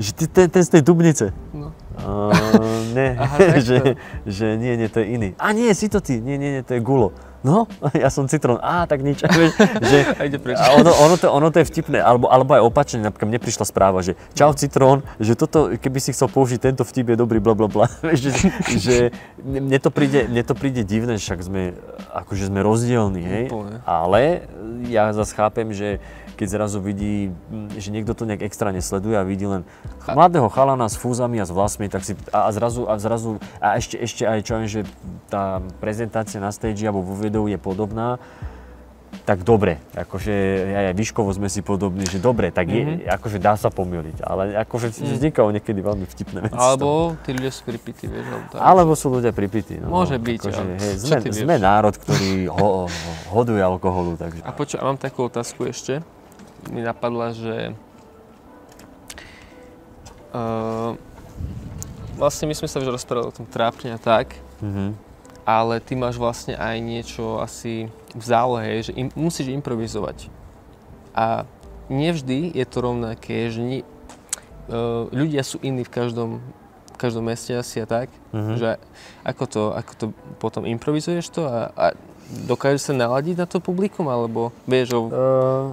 Že 0.00 0.12
ty 0.16 0.24
ten, 0.32 0.46
ten 0.48 0.64
z 0.64 0.68
tej 0.68 0.82
Dubnice. 0.82 1.28
No. 1.52 1.76
Uh, 2.00 2.24
ne, 2.96 3.20
Aha, 3.20 3.60
že, 3.68 4.00
že 4.24 4.56
nie, 4.56 4.80
nie, 4.80 4.88
to 4.88 5.04
je 5.04 5.06
iný. 5.12 5.28
A 5.36 5.52
nie, 5.52 5.68
si 5.76 5.92
to 5.92 6.00
ty, 6.00 6.16
nie, 6.24 6.40
nie, 6.40 6.56
nie, 6.56 6.62
to 6.64 6.72
je 6.72 6.80
Gulo. 6.80 7.12
No, 7.42 7.66
ja 8.02 8.08
som 8.12 8.28
citrón, 8.28 8.60
á, 8.60 8.84
tak 8.84 9.00
nič. 9.04 9.24
Vieš, 9.28 9.52
že, 9.84 9.98
A 10.20 10.22
ide 10.28 10.38
preč. 10.40 10.56
a 10.60 10.76
ono, 10.76 10.92
ono, 10.92 11.14
to, 11.16 11.26
ono 11.28 11.48
to 11.48 11.60
je 11.62 11.66
vtipné, 11.68 11.98
alebo, 12.00 12.28
alebo 12.28 12.56
aj 12.56 12.62
opačne, 12.64 12.98
napríklad 13.04 13.28
mne 13.30 13.40
prišla 13.40 13.64
správa, 13.68 14.04
že 14.04 14.16
čau 14.36 14.52
citrón, 14.52 15.04
že 15.18 15.36
toto, 15.36 15.72
keby 15.76 15.98
si 16.00 16.12
chcel 16.12 16.28
použiť 16.28 16.58
tento 16.60 16.82
vtip 16.84 17.12
je 17.12 17.16
dobrý, 17.16 17.38
bla 17.40 17.56
bla 17.56 17.68
bla. 17.70 17.86
Že, 18.02 18.30
že 18.76 18.96
mne, 19.40 19.78
to 19.80 19.88
príde, 19.88 20.28
mne 20.28 20.42
to 20.44 20.52
príde 20.52 20.82
divné, 20.84 21.16
však 21.16 21.40
sme, 21.40 21.72
akože 22.12 22.50
sme 22.50 22.60
rozdielni, 22.60 23.22
hej. 23.22 23.44
Úplne. 23.48 23.76
Ale 23.86 24.44
ja 24.88 25.12
zase 25.14 25.32
chápem, 25.32 25.72
že 25.72 26.02
keď 26.40 26.48
zrazu 26.56 26.80
vidí, 26.80 27.36
že 27.76 27.92
niekto 27.92 28.16
to 28.16 28.24
nejak 28.24 28.40
extra 28.40 28.72
nesleduje 28.72 29.12
a 29.12 29.28
vidí 29.28 29.44
len 29.44 29.68
mladého 30.08 30.48
chalana 30.48 30.88
s 30.88 30.96
fúzami 30.96 31.36
a 31.36 31.44
s 31.44 31.52
vlasmi, 31.52 31.92
tak 31.92 32.00
si 32.00 32.16
a, 32.32 32.48
a 32.48 32.50
zrazu, 32.56 32.88
a 32.88 32.96
zrazu, 32.96 33.36
a 33.60 33.76
ešte, 33.76 34.00
ešte 34.00 34.24
aj 34.24 34.40
čo 34.48 34.56
viem, 34.56 34.64
že 34.64 34.80
tá 35.28 35.60
prezentácia 35.84 36.40
na 36.40 36.48
stage 36.48 36.80
alebo 36.88 37.04
vo 37.04 37.12
videu 37.30 37.46
je 37.46 37.54
podobná, 37.54 38.18
tak 39.26 39.46
dobre, 39.46 39.78
akože 39.94 40.34
aj 40.90 40.94
výškovo 40.94 41.30
sme 41.30 41.46
si 41.46 41.62
podobní, 41.62 42.02
že 42.06 42.18
dobre, 42.18 42.50
tak 42.50 42.66
je, 42.70 43.06
akože 43.06 43.38
dá 43.38 43.54
sa 43.54 43.70
pomýliť, 43.70 44.22
ale 44.22 44.58
akože 44.66 44.90
vznikajú 44.90 45.50
niekedy 45.54 45.78
veľmi 45.82 46.06
vtipné 46.06 46.46
veci. 46.46 46.58
Alebo 46.58 47.14
tí 47.22 47.34
ľudia 47.34 47.50
sú 47.54 47.62
pripití, 47.66 48.10
vieš, 48.10 48.26
alebo 48.26 48.46
tak. 48.50 48.58
Alebo 48.58 48.92
sú 48.98 49.06
ľudia 49.10 49.30
pripití. 49.30 49.78
No. 49.78 49.90
Môže 49.90 50.18
byť, 50.18 50.40
Akože, 50.42 50.62
ale 50.62 50.74
hej, 50.78 50.94
sme, 50.98 51.18
sme 51.30 51.56
národ, 51.58 51.94
ktorý 51.94 52.50
ho, 52.50 52.86
ho, 52.86 53.12
hoduje 53.30 53.62
alkoholu, 53.62 54.18
takže... 54.18 54.42
A 54.42 54.50
počuj, 54.50 54.78
a 54.78 54.86
mám 54.86 54.98
takú 54.98 55.26
otázku 55.26 55.66
ešte. 55.66 56.02
Mi 56.70 56.82
napadla, 56.82 57.34
že... 57.34 57.74
Uh, 60.30 60.94
vlastne 62.14 62.46
my 62.46 62.54
sme 62.54 62.70
sa 62.70 62.78
už 62.78 62.94
rozprávali 62.94 63.30
o 63.30 63.34
tom 63.34 63.46
trápne 63.46 63.94
a 63.94 63.98
tak, 63.98 64.38
Mhm. 64.60 65.09
Ale 65.52 65.78
ty 65.78 65.94
máš 65.94 66.14
vlastne 66.14 66.54
aj 66.54 66.76
niečo 66.78 67.38
asi 67.38 67.86
v 68.10 68.22
zálohe, 68.22 68.68
že 68.80 68.92
im, 68.92 69.10
musíš 69.14 69.48
improvizovať. 69.48 70.30
A 71.12 71.42
nevždy 71.88 72.52
je 72.52 72.64
to 72.64 72.78
rovnaké, 72.78 73.48
že 73.48 73.60
ni, 73.60 73.78
uh, 73.80 75.10
ľudia 75.10 75.42
sú 75.42 75.58
iní 75.60 75.82
v 75.82 75.90
každom, 75.90 76.30
v 76.90 76.98
každom 76.98 77.24
meste 77.24 77.50
asi 77.52 77.78
a 77.78 77.86
tak, 77.86 78.08
Mhm. 78.30 78.54
že 78.56 78.70
ako 79.22 79.44
to, 79.44 79.62
ako 79.72 79.92
to 79.92 80.04
potom 80.38 80.62
improvizuješ 80.64 81.26
to 81.28 81.42
a, 81.42 81.58
a 81.72 81.84
dokážeš 82.46 82.82
sa 82.84 82.94
naladiť 82.94 83.36
na 83.36 83.46
to 83.46 83.58
publikum, 83.58 84.06
alebo 84.06 84.54
vieš, 84.64 84.94
o, 84.94 85.00
Uh, 85.02 85.66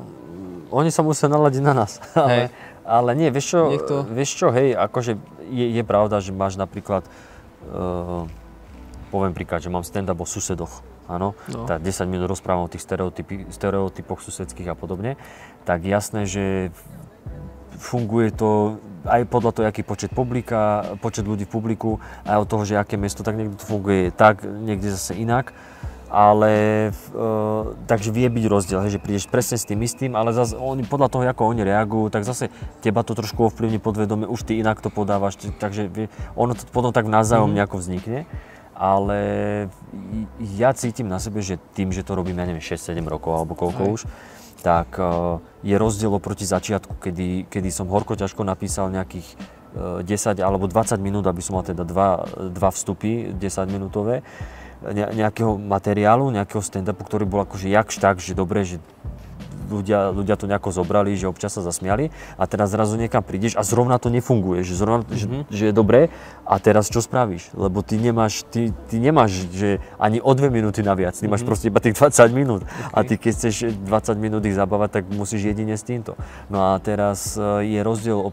oni 0.74 0.90
sa 0.90 1.00
musia 1.00 1.28
naladiť 1.28 1.62
na 1.62 1.74
nás. 1.76 2.02
Ale, 2.18 2.50
ale 2.84 3.12
nie, 3.14 3.30
vieš 3.30 3.52
čo, 3.52 3.60
Niekto- 3.70 4.04
vieš 4.10 4.32
čo, 4.34 4.48
hej, 4.50 4.72
akože 4.72 5.20
je, 5.46 5.66
je 5.70 5.84
pravda, 5.84 6.18
že 6.18 6.32
máš 6.32 6.56
napríklad, 6.56 7.04
uh, 7.68 8.26
poviem 9.08 9.32
príklad, 9.32 9.60
že 9.60 9.70
mám 9.70 9.82
stand-up 9.82 10.18
o 10.18 10.26
susedoch, 10.26 10.72
áno, 11.06 11.34
No. 11.48 11.66
tak 11.66 11.82
10 11.82 12.06
minút 12.06 12.28
rozprávam 12.28 12.64
o 12.64 12.70
tých 12.70 12.82
stereotypy, 12.82 13.48
stereotypoch 13.50 14.20
susedských 14.20 14.68
a 14.68 14.76
podobne, 14.76 15.16
tak 15.64 15.84
jasné, 15.84 16.24
že 16.24 16.70
funguje 17.74 18.32
to 18.32 18.78
aj 19.06 19.24
podľa 19.26 19.52
toho, 19.54 19.66
aký 19.66 19.82
počet 19.82 20.10
publika, 20.10 20.60
počet 20.98 21.24
ľudí 21.24 21.46
v 21.46 21.54
publiku, 21.54 21.90
aj 22.24 22.38
od 22.38 22.48
toho, 22.48 22.64
že 22.64 22.76
aké 22.76 22.96
mesto, 22.96 23.22
tak 23.22 23.38
niekde 23.38 23.56
to 23.56 23.66
funguje 23.66 24.10
tak, 24.10 24.42
niekde 24.44 24.90
zase 24.90 25.14
inak. 25.14 25.54
Ale 26.08 26.52
e, 26.88 27.20
takže 27.84 28.16
vie 28.16 28.32
byť 28.32 28.46
rozdiel, 28.48 28.80
hej, 28.80 28.96
že 28.96 29.04
prídeš 29.04 29.28
presne 29.28 29.60
s 29.60 29.68
tým 29.68 29.84
istým, 29.84 30.16
ale 30.16 30.32
zase 30.32 30.56
oni, 30.56 30.82
podľa 30.82 31.12
toho, 31.12 31.28
ako 31.28 31.52
oni 31.52 31.68
reagujú, 31.68 32.08
tak 32.08 32.24
zase 32.24 32.48
teba 32.80 33.04
to 33.04 33.12
trošku 33.12 33.44
ovplyvní 33.44 33.76
podvedome, 33.76 34.24
už 34.24 34.48
ty 34.48 34.56
inak 34.56 34.80
to 34.80 34.88
podávaš, 34.88 35.36
takže 35.60 35.92
vie, 35.92 36.08
ono 36.32 36.56
to 36.56 36.64
potom 36.66 36.96
tak 36.96 37.06
navzájom 37.06 37.52
Mhm. 37.52 37.56
nejako 37.60 37.76
vznikne. 37.78 38.20
Ale 38.78 39.20
ja 40.38 40.70
cítim 40.78 41.10
na 41.10 41.18
sebe, 41.18 41.42
že 41.42 41.58
tým, 41.74 41.90
že 41.90 42.06
to 42.06 42.14
robím, 42.14 42.38
ja 42.38 42.46
neviem, 42.46 42.62
6-7 42.62 43.02
rokov 43.10 43.34
alebo 43.34 43.58
koľko 43.58 43.82
Hej. 43.82 43.94
už, 43.98 44.02
tak 44.62 45.02
eh, 45.02 45.10
je 45.66 45.76
rozdiel 45.82 46.14
oproti 46.14 46.46
začiatku, 46.46 47.02
kedy, 47.02 47.50
kedy 47.50 47.70
som 47.74 47.90
horko 47.90 48.14
ťažko 48.14 48.46
napísal 48.46 48.94
nejakých 48.94 49.26
eh, 50.06 50.06
10 50.06 50.38
alebo 50.46 50.70
20 50.70 50.94
minút, 51.02 51.26
aby 51.26 51.42
som 51.42 51.58
mal 51.58 51.66
teda 51.66 51.82
dva, 51.82 52.30
dva 52.54 52.70
vstupy 52.70 53.34
10 53.34 53.74
minútové 53.74 54.22
ne- 54.86 55.14
nejakého 55.14 55.58
materiálu, 55.58 56.30
nejakého 56.30 56.62
stand-upu, 56.62 57.02
ktorý 57.02 57.26
bol 57.26 57.42
akože 57.44 57.68
jakž 57.70 57.98
tak, 57.98 58.22
že 58.22 58.38
dobre, 58.38 58.62
že 58.62 58.78
ľudia, 59.70 60.14
ľudia 60.14 60.36
to 60.38 60.46
nejako 60.46 60.70
zobrali, 60.72 61.18
že 61.18 61.28
občas 61.28 61.58
sa 61.58 61.66
zasmiali 61.66 62.14
a 62.38 62.44
teraz 62.46 62.72
zrazu 62.72 62.96
niekam 62.96 63.26
prídeš 63.26 63.58
a 63.58 63.66
zrovna 63.66 63.98
to 63.98 64.14
nefunguje, 64.14 64.62
že 64.62 64.78
zrovna, 64.78 65.04
že, 65.10 65.26
že 65.50 65.64
je 65.70 65.74
dobré. 65.74 66.14
A 66.48 66.64
teraz 66.64 66.88
čo 66.88 67.04
spravíš? 67.04 67.52
Lebo 67.58 67.84
ty 67.84 68.00
nemáš, 68.00 68.48
ty, 68.48 68.72
ty 68.88 69.04
nemáš, 69.04 69.52
že 69.52 69.84
ani 70.00 70.24
o 70.24 70.32
dve 70.32 70.48
minúty 70.48 70.80
naviac, 70.80 71.18
ty 71.18 71.28
máš 71.28 71.44
proste 71.44 71.68
iba 71.68 71.84
tých 71.84 72.00
20 72.00 72.32
minút. 72.32 72.62
A 72.96 73.04
ty 73.04 73.20
keď 73.20 73.32
chceš 73.36 73.56
20 73.84 74.16
minút 74.16 74.46
ich 74.48 74.56
zabávať, 74.56 75.02
tak 75.02 75.04
musíš 75.12 75.52
jedine 75.52 75.76
s 75.76 75.84
týmto. 75.84 76.16
No 76.48 76.72
a 76.72 76.80
teraz 76.80 77.36
e, 77.36 77.68
je 77.68 77.80
rozdiel 77.84 78.32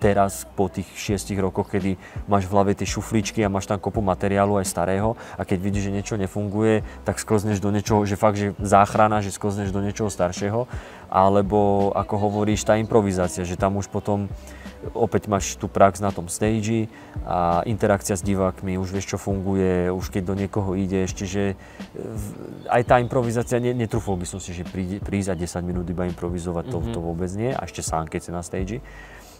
teraz 0.00 0.44
po 0.56 0.68
tých 0.68 0.88
6 1.16 1.36
rokoch, 1.40 1.72
kedy 1.72 1.96
máš 2.28 2.44
v 2.48 2.52
hlave 2.52 2.72
tie 2.76 2.88
šufličky 2.88 3.40
a 3.44 3.52
máš 3.52 3.68
tam 3.68 3.80
kopu 3.80 4.04
materiálu 4.04 4.60
aj 4.60 4.68
starého 4.68 5.16
a 5.40 5.42
keď 5.42 5.58
vidíš, 5.60 5.84
že 5.88 5.94
niečo 5.94 6.14
nefunguje, 6.20 6.84
tak 7.08 7.16
sklzneš 7.16 7.60
do 7.64 7.72
niečoho, 7.72 8.04
že 8.04 8.20
fakt, 8.20 8.36
že 8.36 8.52
záchrana, 8.60 9.24
že 9.24 9.32
sklzneš 9.32 9.72
do 9.72 9.80
niečoho 9.80 10.12
staršieho, 10.12 10.43
alebo 11.08 11.92
ako 11.94 12.14
hovoríš, 12.18 12.66
tá 12.66 12.74
improvizácia, 12.80 13.46
že 13.46 13.54
tam 13.54 13.78
už 13.78 13.86
potom 13.86 14.26
opäť 14.92 15.32
máš 15.32 15.56
tú 15.56 15.64
prax 15.64 16.02
na 16.04 16.12
tom 16.12 16.28
stage 16.28 16.92
a 17.24 17.64
interakcia 17.64 18.18
s 18.18 18.26
divákmi, 18.26 18.76
už 18.76 18.92
vieš, 18.92 19.16
čo 19.16 19.18
funguje, 19.22 19.88
už 19.88 20.12
keď 20.12 20.22
do 20.28 20.34
niekoho 20.36 20.76
ideš, 20.76 21.16
čiže 21.16 21.42
e, 21.52 21.56
aj 22.68 22.82
tá 22.84 22.96
improvizácia, 23.00 23.56
ne, 23.62 23.72
netrúfol 23.72 24.20
by 24.20 24.28
som 24.28 24.42
si, 24.42 24.52
že 24.52 24.66
príde, 24.68 25.00
prísť 25.00 25.32
a 25.32 25.40
10 25.40 25.64
minút 25.64 25.86
iba 25.88 26.04
improvizovať, 26.04 26.68
to, 26.68 26.78
to 26.92 27.00
vôbec 27.00 27.32
nie, 27.32 27.56
a 27.56 27.64
ešte 27.64 27.80
sám, 27.80 28.10
keď 28.10 28.20
si 28.20 28.30
na 28.34 28.42
stage, 28.44 28.76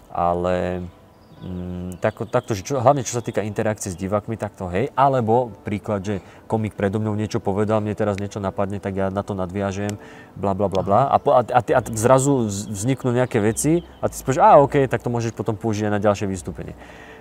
ale 0.08 0.86
mm, 1.44 2.00
takto, 2.00 2.24
takto, 2.24 2.57
že 2.57 2.64
čo, 2.64 2.80
hlavne 2.80 3.04
čo 3.04 3.20
sa 3.20 3.22
týka 3.22 3.44
interakcie 3.44 3.92
s 3.92 4.00
divákmi, 4.00 4.40
tak 4.40 4.57
to 4.57 4.72
hej, 4.72 4.88
alebo 4.96 5.52
príklad, 5.62 6.00
že 6.00 6.24
komik 6.48 6.72
predo 6.72 6.96
mnou 6.98 7.12
niečo 7.12 7.38
povedal, 7.38 7.85
mne 7.85 7.92
teraz 7.92 8.16
niečo 8.16 8.40
napadne, 8.40 8.80
tak 8.80 8.96
ja 8.96 9.12
na 9.12 9.20
to 9.20 9.37
nadviažem, 9.37 10.00
bla 10.35 10.57
bla 10.57 10.72
bla 10.72 10.83
bla 10.83 11.00
a, 11.12 11.16
a, 11.20 11.40
a, 11.44 11.61
a 11.61 11.80
zrazu 11.92 12.48
vz- 12.48 12.72
vzniknú 12.72 13.12
nejaké 13.12 13.44
veci 13.44 13.85
a 14.00 14.09
ty 14.09 14.16
si 14.16 14.24
povieš, 14.24 14.40
a 14.40 14.57
OK, 14.64 14.88
tak 14.88 15.04
to 15.04 15.12
môžeš 15.12 15.37
potom 15.37 15.54
použiť 15.54 15.87
aj 15.87 15.92
na 15.92 16.00
ďalšie 16.00 16.26
vystúpenie. 16.26 16.72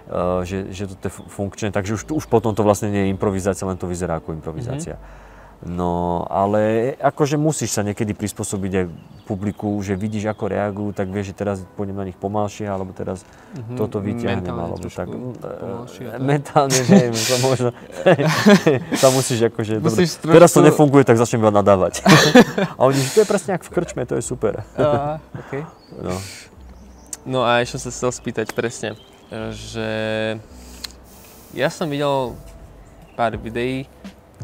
Uh, 0.03 0.43
že, 0.43 0.67
že 0.75 0.91
to 0.99 1.07
je 1.07 1.13
fu- 1.15 1.27
funkčné, 1.31 1.71
takže 1.71 1.95
už, 1.95 2.03
už 2.11 2.25
potom 2.27 2.51
to 2.51 2.59
vlastne 2.59 2.91
nie 2.91 3.07
je 3.07 3.13
improvizácia, 3.15 3.63
len 3.63 3.79
to 3.79 3.87
vyzerá 3.87 4.19
ako 4.19 4.35
improvizácia. 4.35 4.99
No, 5.63 5.91
ale 6.27 6.59
akože 6.93 7.35
musíš 7.35 7.71
sa 7.71 7.81
niekedy 7.81 8.11
prispôsobiť 8.11 8.71
aj 8.73 8.85
publiku, 9.23 9.79
že 9.79 9.95
vidíš, 9.95 10.27
ako 10.27 10.51
reagujú, 10.51 10.91
tak 10.91 11.07
vieš, 11.07 11.31
že 11.31 11.35
teraz 11.37 11.57
pôjdem 11.73 11.95
na 11.95 12.03
nich 12.03 12.15
pomalšie, 12.15 12.67
alebo 12.67 12.91
teraz 12.91 13.23
Mhm, 13.53 13.77
toto 13.77 13.97
vyťahnem, 13.97 14.51
alebo 14.51 14.75
trošku 14.75 14.99
tak. 14.99 15.07
pomalšie 15.55 16.03
Eh, 16.03 16.11
tak. 16.11 16.19
Mentálne 16.19 16.75
neviem, 16.83 17.15
to 17.15 17.35
možno, 17.39 17.69
tam 19.01 19.11
musíš 19.13 19.39
akože, 19.45 19.73
dobre, 19.77 19.87
Musíš 19.95 20.19
teraz 20.19 20.51
to 20.51 20.59
trošku- 20.59 20.67
nefunguje, 20.67 21.03
tak 21.05 21.15
začnem 21.15 21.39
iba 21.39 21.53
nadávať. 21.53 22.03
A 22.77 22.81
oni, 22.83 22.99
že 22.99 23.11
to 23.13 23.19
je 23.21 23.29
presne 23.29 23.51
ako 23.53 23.63
v 23.63 23.71
krčme, 23.71 24.03
to 24.03 24.13
je 24.13 24.23
super. 24.25 24.67
a, 24.75 25.15
okay. 25.33 25.63
No. 25.95 26.11
No 27.23 27.39
a 27.41 27.63
ešte 27.63 27.79
som 27.79 27.87
sa 27.87 27.91
chcel 27.93 28.11
spýtať 28.11 28.51
presne, 28.51 28.99
že 29.49 29.87
ja 31.51 31.69
som 31.69 31.87
videl 31.87 32.35
pár 33.13 33.37
videí, 33.37 33.87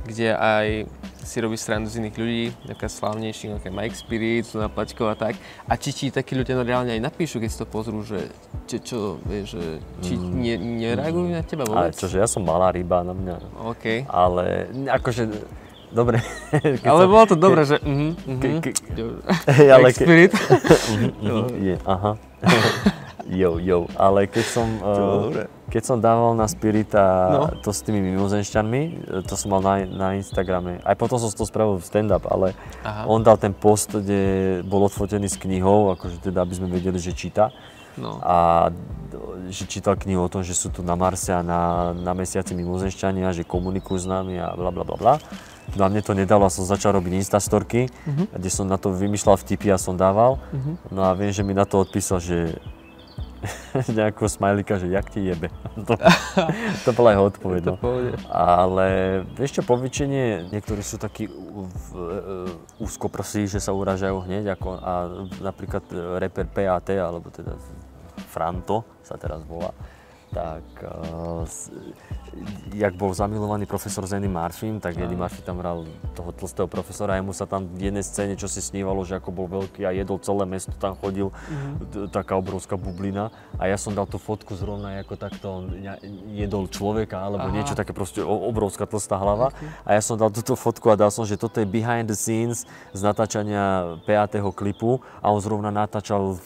kde 0.05 0.31
aj 0.31 0.87
si 1.29 1.37
robí 1.37 1.61
srandu 1.61 1.85
z 1.85 2.01
iných 2.01 2.15
ľudí, 2.17 2.45
slavnejších, 2.89 3.61
ako 3.61 3.65
je 3.69 3.73
Mike 3.77 3.93
Spirit, 3.93 4.49
Zuna 4.49 4.65
Plačkov 4.65 5.13
a 5.13 5.15
tak. 5.15 5.37
A 5.69 5.77
či 5.77 5.93
ti 5.93 6.05
takí 6.09 6.33
ľudia 6.33 6.57
no 6.57 6.65
reálne 6.65 6.89
aj 6.89 7.05
napíšu, 7.05 7.37
keď 7.37 7.49
si 7.53 7.57
to 7.61 7.69
pozrú, 7.69 8.01
že 8.01 8.33
čo, 8.65 8.77
čo 8.81 8.97
vieš, 9.29 9.61
že 9.61 9.65
či 10.01 10.17
ne, 10.17 10.57
nereagujú 10.57 11.29
na 11.29 11.45
teba 11.45 11.61
Mm. 11.69 11.75
Ale 11.75 11.93
vôbec? 11.93 12.01
čože, 12.01 12.17
ja 12.17 12.25
som 12.25 12.41
malá 12.41 12.73
ryba 12.73 13.05
na 13.05 13.13
mňa, 13.13 13.35
OK. 13.61 13.85
ale 14.09 14.65
akože, 14.89 15.29
dobre. 15.93 16.17
keď 16.49 16.87
Ale 16.97 17.01
som- 17.05 17.11
bolo 17.13 17.25
to 17.29 17.37
dobré, 17.37 17.61
že 17.61 17.77
mhm, 17.77 18.09
mhm. 18.25 18.59
ke- 18.65 18.77
ale 19.75 19.93
Spirit. 19.93 20.33
Je, 21.61 21.77
aha. 21.85 22.17
jo, 23.29 23.61
jo, 23.61 23.85
ale 23.93 24.25
keď 24.25 24.45
som, 24.49 24.67
uh, 24.81 25.29
dobre. 25.29 25.58
Keď 25.69 25.83
som 25.85 25.97
dával 26.01 26.33
na 26.33 26.49
Spirita 26.49 27.05
No. 27.29 27.43
to 27.61 27.69
s 27.69 27.85
tými 27.85 28.01
mimozenšťanmi, 28.01 28.81
e, 28.81 28.91
to 29.23 29.37
som 29.37 29.53
mal 29.53 29.61
na, 29.61 29.85
na 29.85 30.07
Instagrame, 30.17 30.81
aj 30.81 30.95
potom 30.97 31.21
som 31.21 31.29
to 31.29 31.45
spravil 31.45 31.77
v 31.77 31.85
stand-up, 31.85 32.25
ale 32.25 32.57
Aha. 32.81 33.05
on 33.05 33.21
dal 33.21 33.37
ten 33.37 33.53
post, 33.53 33.93
kde 33.93 34.59
bol 34.65 34.83
odfotený 34.89 35.29
s 35.29 35.37
knihou, 35.37 35.93
akože 35.93 36.25
teda, 36.25 36.41
aby 36.41 36.53
sme 36.57 36.67
vedeli, 36.67 36.97
že 36.97 37.13
číta. 37.13 37.53
No. 37.99 38.17
A 38.23 38.69
že 39.51 39.65
čítal 39.67 39.99
knihu 39.99 40.23
o 40.23 40.31
tom, 40.31 40.45
že 40.45 40.55
sú 40.55 40.71
tu 40.71 40.79
na 40.85 40.95
Marse 40.95 41.33
a 41.35 41.41
na, 41.43 41.91
na 41.91 42.13
mesiaci 42.15 42.55
mimozemšťania, 42.55 43.33
že 43.35 43.43
komunikujú 43.43 43.97
s 43.99 44.07
nami 44.07 44.39
a 44.39 44.53
bla 44.55 44.71
bla 44.71 44.87
bla 44.87 44.95
bla. 44.95 45.13
No 45.75 45.85
a 45.85 45.89
mne 45.91 46.01
to 46.01 46.17
nedalo 46.17 46.47
a 46.47 46.53
som 46.53 46.65
začal 46.65 46.97
robiť 46.97 47.19
instastorky, 47.19 47.91
kde 48.33 48.49
som 48.49 48.65
na 48.65 48.77
to 48.79 48.89
vymýšľal 48.89 49.37
vtipy 49.37 49.69
a 49.69 49.77
som 49.77 49.93
dával. 49.99 50.41
No 50.89 51.05
a 51.05 51.13
viem, 51.13 51.29
že 51.29 51.45
mi 51.45 51.53
na 51.53 51.65
to 51.65 51.81
odpísal, 51.81 52.17
že 52.23 52.57
nejakého 53.99 54.29
smajlika, 54.29 54.79
že 54.79 54.87
jak 54.91 55.07
ti 55.09 55.23
jebe. 55.23 55.47
to, 55.87 55.95
to 56.85 56.89
bola 56.93 57.15
jeho 57.15 57.25
odpoveď. 57.31 57.61
No. 57.65 57.75
Ale 58.31 58.87
vieš 59.35 59.59
čo, 59.59 59.61
po 59.63 59.79
väčšine, 59.79 60.51
niektorí 60.51 60.81
sú 60.83 60.99
takí 60.99 61.27
e, 61.27 61.31
úzkoprsí, 62.79 63.47
že 63.47 63.59
sa 63.63 63.71
uražajú 63.71 64.27
hneď, 64.27 64.55
ako, 64.59 64.69
a 64.79 64.93
napríklad 65.39 65.83
e, 65.91 65.95
reper 66.19 66.47
PAT, 66.47 66.95
alebo 66.99 67.31
teda 67.31 67.55
Franto 68.29 68.85
sa 69.01 69.15
teraz 69.15 69.41
volá, 69.47 69.73
tak 70.29 70.61
s, 71.49 71.73
jak 72.73 72.93
bol 72.93 73.09
zamilovaný 73.17 73.65
profesor 73.65 74.05
s 74.05 74.13
Eddie 74.13 74.29
Murphym, 74.29 74.77
tak 74.77 74.97
Eddie 74.97 75.17
Murphy 75.17 75.41
tam 75.41 75.57
hral 75.57 75.89
toho 76.13 76.29
tlstého 76.29 76.69
profesora. 76.69 77.17
A 77.17 77.19
jemu 77.19 77.33
sa 77.33 77.49
tam 77.49 77.65
v 77.65 77.89
jednej 77.89 78.05
scéne, 78.05 78.33
čo 78.37 78.45
si 78.45 78.61
snívalo, 78.61 79.01
že 79.01 79.17
ako 79.17 79.29
bol 79.33 79.47
veľký 79.49 79.81
a 79.89 79.91
jedol 79.91 80.21
celé 80.21 80.45
mesto, 80.45 80.73
tam 80.77 80.93
chodil 80.93 81.33
t- 81.89 82.05
taká 82.13 82.37
obrovská 82.37 82.77
bublina. 82.77 83.33
A 83.57 83.65
ja 83.65 83.77
som 83.81 83.97
dal 83.97 84.05
tú 84.05 84.21
fotku 84.21 84.53
zrovna 84.53 85.01
ako 85.01 85.17
takto 85.17 85.47
jedol 86.29 86.69
človeka 86.69 87.25
alebo 87.25 87.49
Aha. 87.49 87.55
niečo 87.55 87.73
také 87.73 87.91
proste 87.91 88.21
obrovská 88.21 88.85
tlstá 88.85 89.17
hlava. 89.17 89.49
A 89.83 89.97
ja 89.97 90.01
som 90.05 90.13
dal 90.13 90.29
túto 90.29 90.53
fotku 90.53 90.93
a 90.93 90.99
dal 90.99 91.09
som, 91.09 91.25
že 91.25 91.41
toto 91.41 91.57
je 91.57 91.65
behind 91.65 92.05
the 92.05 92.17
scenes 92.17 92.69
z 92.93 93.01
natáčania 93.01 93.97
5. 94.05 94.45
klipu. 94.53 95.01
A 95.25 95.33
on 95.33 95.41
zrovna 95.41 95.73
natáčal 95.73 96.37
v, 96.37 96.45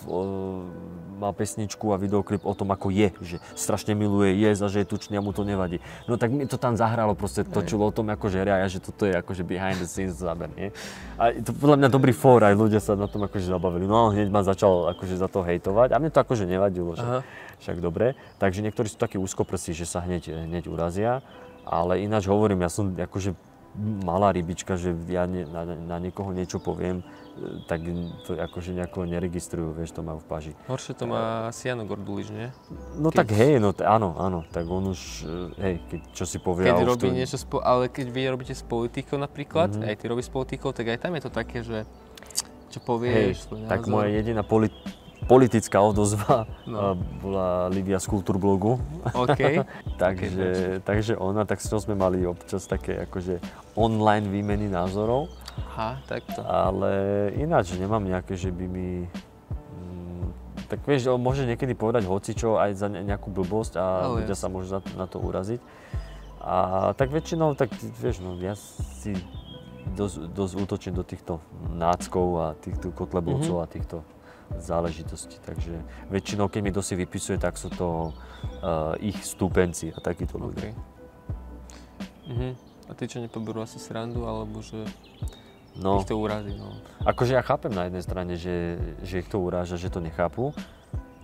mal 1.15 1.31
pesničku 1.31 1.93
a 1.93 2.01
videoklip 2.01 2.41
o 2.43 2.53
tom, 2.57 2.73
ako 2.73 2.89
je, 2.89 3.09
že 3.21 3.37
strašne 3.53 3.93
miluje 3.93 4.33
jesť 4.41 4.61
a 4.65 4.67
že 4.67 4.77
je 4.83 4.87
tučný 4.89 5.15
a 5.17 5.23
mu 5.23 5.31
to 5.31 5.45
nevadí. 5.45 5.79
No 6.09 6.17
tak 6.17 6.33
mi 6.33 6.49
to 6.49 6.57
tam 6.57 6.73
zahralo, 6.73 7.13
proste 7.13 7.45
točilo 7.45 7.87
o 7.87 7.93
tom, 7.93 8.09
ako 8.09 8.27
žeria 8.33 8.57
a 8.57 8.61
ja, 8.65 8.67
že 8.67 8.81
toto 8.81 9.05
je 9.05 9.13
akože 9.13 9.45
behind 9.45 9.79
the 9.79 9.87
scenes 9.87 10.17
záber, 10.17 10.49
nie? 10.57 10.73
A 11.21 11.31
to 11.37 11.53
podľa 11.53 11.77
mňa 11.85 11.89
dobrý 11.93 12.11
fór, 12.11 12.43
aj 12.43 12.57
ľudia 12.57 12.81
sa 12.81 12.97
na 12.97 13.05
tom 13.05 13.23
akože 13.23 13.47
zabavili. 13.47 13.85
No 13.85 14.09
a 14.09 14.11
hneď 14.11 14.33
ma 14.33 14.41
začal 14.41 14.91
akože 14.97 15.15
za 15.15 15.29
to 15.29 15.45
hejtovať 15.45 15.93
a 15.93 16.01
mne 16.01 16.09
to 16.09 16.19
akože 16.19 16.49
nevadilo, 16.49 16.97
že 16.97 17.05
Aha. 17.05 17.19
však 17.61 17.77
dobre. 17.79 18.17
Takže 18.41 18.65
niektorí 18.65 18.89
sú 18.89 18.97
takí 18.97 19.15
úzkoprsí, 19.21 19.71
že 19.71 19.85
sa 19.85 20.01
hneď, 20.01 20.49
hneď 20.49 20.67
urazia, 20.67 21.21
ale 21.63 22.03
ináč 22.03 22.27
hovorím, 22.27 22.65
ja 22.65 22.71
som 22.73 22.91
akože 22.91 23.37
malá 23.79 24.29
rybička, 24.29 24.77
že 24.77 24.93
ja 25.09 25.25
ne, 25.25 25.49
na, 25.49 25.65
na 25.65 25.97
niekoho 25.97 26.29
niečo 26.29 26.61
poviem, 26.61 27.01
tak 27.65 27.81
to 28.23 28.37
akože 28.37 28.77
nejako 28.77 29.09
neregistrujú, 29.09 29.73
vieš, 29.73 29.91
to 29.91 30.01
majú 30.01 30.21
v 30.21 30.27
paži. 30.27 30.51
Horšie 30.69 30.93
to 30.93 31.05
má 31.05 31.49
Siano 31.49 31.81
Gordulič, 31.83 32.29
nie? 32.29 32.53
No 32.93 33.09
Keď- 33.09 33.17
tak 33.17 33.27
hej, 33.33 33.57
no 33.57 33.73
áno, 33.73 34.13
áno, 34.15 34.39
tak 34.47 34.69
on 34.69 34.93
už, 34.93 35.01
e, 35.25 35.35
hej, 35.57 35.75
keď 35.89 35.99
čo 36.13 36.25
si 36.25 36.37
povie, 36.37 36.69
Keď 36.69 36.85
robí 36.85 37.09
to, 37.09 37.15
niečo, 37.15 37.37
spo- 37.37 37.59
ale 37.59 37.89
keď 37.89 38.05
vy 38.07 38.21
robíte 38.29 38.53
s 38.53 38.61
politikou 38.61 39.17
napríklad, 39.17 39.73
Mhm. 39.73 39.81
aj 39.81 39.95
ty 39.97 40.05
robíš 40.05 40.29
s 40.29 40.33
politikou, 40.33 40.69
tak 40.71 40.85
aj 40.87 40.99
tam 40.99 41.17
je 41.17 41.21
to 41.21 41.31
také, 41.31 41.59
že 41.61 41.89
čo 42.69 42.77
hej, 42.77 42.85
povieš, 42.85 43.37
svoj 43.43 43.65
tak 43.65 43.85
moja 43.85 44.09
jediná 44.09 44.41
poli- 44.41 44.73
politická 45.23 45.79
odozva 45.79 46.45
No. 46.65 46.93
no. 46.93 47.01
bola 47.17 47.65
Livia 47.69 47.97
z 47.97 48.07
Kultúrblogu, 48.07 48.77
OK. 49.09 49.41
takže, 50.03 50.47
takže 50.81 51.13
ona, 51.17 51.45
tak 51.45 51.61
s 51.61 51.69
ňou 51.69 51.79
sme 51.79 51.95
mali 51.95 52.25
občas 52.25 52.65
také 52.65 53.01
akože 53.03 53.41
online 53.73 54.27
výmeny 54.27 54.69
názorov. 54.69 55.33
Aha, 55.53 56.01
takto. 56.05 56.41
Ale 56.41 56.91
ináč 57.35 57.73
nemám 57.73 58.01
nejaké, 58.01 58.33
že 58.33 58.49
by 58.49 58.65
mi... 58.65 59.05
Mm, 59.77 60.33
tak 60.69 60.81
vieš, 60.83 61.13
môže 61.15 61.45
niekedy 61.45 61.73
povedať 61.73 62.05
hocičo 62.05 62.57
aj 62.57 62.71
za 62.73 62.87
ne- 62.89 63.03
nejakú 63.03 63.29
blbosť 63.29 63.77
a 63.77 63.85
Ale 64.05 64.13
ľudia 64.21 64.33
sa 64.33 64.49
môžu 64.49 64.67
za, 64.69 64.79
na 64.93 65.05
to 65.05 65.17
uraziť. 65.17 65.61
A 66.43 66.55
tak 66.93 67.09
väčšinou, 67.09 67.55
tak 67.55 67.71
vieš, 67.97 68.19
no 68.19 68.35
ja 68.35 68.57
si 68.99 69.15
dosť, 69.93 70.31
dosť 70.33 70.53
útočím 70.57 70.93
do 70.93 71.03
týchto 71.03 71.39
náckov 71.69 72.27
a 72.37 72.47
týchto 72.57 72.91
kotlebovcov 72.91 73.57
Mhm. 73.57 73.63
a 73.63 73.67
týchto 73.67 73.97
záležitostí. 74.53 75.39
Takže 75.39 75.79
väčšinou, 76.09 76.45
keď 76.45 76.59
mi 76.61 76.69
kto 76.69 76.81
si 76.81 76.93
vypisuje, 76.93 77.39
tak 77.39 77.55
sú 77.55 77.71
to 77.71 78.11
uh, 78.61 78.93
ich 78.99 79.17
stúpenci 79.23 79.89
a 79.89 79.97
takíto 79.97 80.37
ľudia. 80.37 80.69
OK. 80.69 82.29
Mhm. 82.29 82.72
A 82.85 82.93
ty 82.93 83.07
čo 83.07 83.17
nepoberú 83.17 83.59
asi 83.59 83.77
srandu, 83.77 84.23
alebo 84.23 84.59
že 84.59 84.83
No. 85.73 85.97
ich 85.97 86.05
to 86.05 86.13
urazí, 86.15 86.53
no. 86.53 86.69
Akože 87.01 87.33
ja 87.33 87.41
chápem 87.41 87.73
na 87.73 87.89
jednej 87.89 88.05
strane, 88.05 88.33
že, 88.37 88.77
že 89.01 89.19
ich 89.19 89.27
to 89.27 89.41
uráža, 89.41 89.73
že 89.73 89.89
to 89.89 89.97
nechápu, 89.97 90.53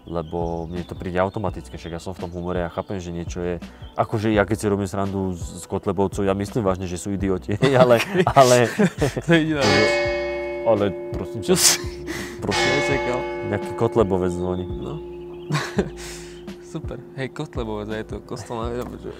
lebo 0.09 0.65
mne 0.65 0.81
to 0.81 0.97
príde 0.97 1.21
automaticky, 1.21 1.77
však 1.77 1.93
ja 1.93 2.01
som 2.01 2.17
v 2.17 2.25
tom 2.25 2.33
humore, 2.33 2.57
ja 2.57 2.73
chápem, 2.73 2.97
že 2.97 3.13
niečo 3.13 3.45
je, 3.45 3.61
akože 3.93 4.33
ja 4.33 4.41
keď 4.41 4.57
si 4.57 4.65
robím 4.65 4.89
srandu 4.89 5.37
z, 5.37 5.61
z 5.61 5.65
Kotlebovcov, 5.69 6.25
ja 6.25 6.33
myslím 6.33 6.65
vážne, 6.65 6.89
že 6.89 6.97
sú 6.97 7.13
idioti, 7.13 7.53
ale, 7.77 8.01
ale, 8.25 8.65
To 9.25 9.29
je 9.29 9.37
jediná 9.37 9.61
vec. 9.61 9.91
ale 10.65 10.83
prosím 11.13 11.41
ťa, 11.45 11.53
prosím, 12.41 12.69
nečakal? 12.81 13.19
nejaký 13.53 13.69
Kotlebovec 13.77 14.33
zvoní. 14.33 14.65
No. 14.65 14.93
Super. 16.65 16.97
Hej, 17.17 17.33
Kotlebovec, 17.33 17.89
aj 17.89 18.03
to 18.07 18.17
kostolná 18.21 18.69
veda, 18.69 18.85
že 18.97 19.13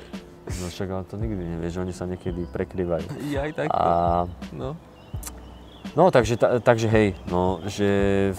No 0.58 0.66
však 0.68 0.88
ale 0.90 1.04
to 1.06 1.16
nikdy 1.16 1.44
nevieš, 1.46 1.78
oni 1.78 1.94
sa 1.94 2.10
niekedy 2.10 2.50
prekrývajú. 2.50 3.06
ja 3.36 3.46
aj 3.46 3.52
takto. 3.54 3.78
A, 3.78 4.26
No. 4.50 4.74
no 5.94 6.04
takže, 6.10 6.36
ta, 6.38 6.58
takže 6.58 6.90
hej, 6.90 7.08
no, 7.30 7.62
že, 7.70 8.34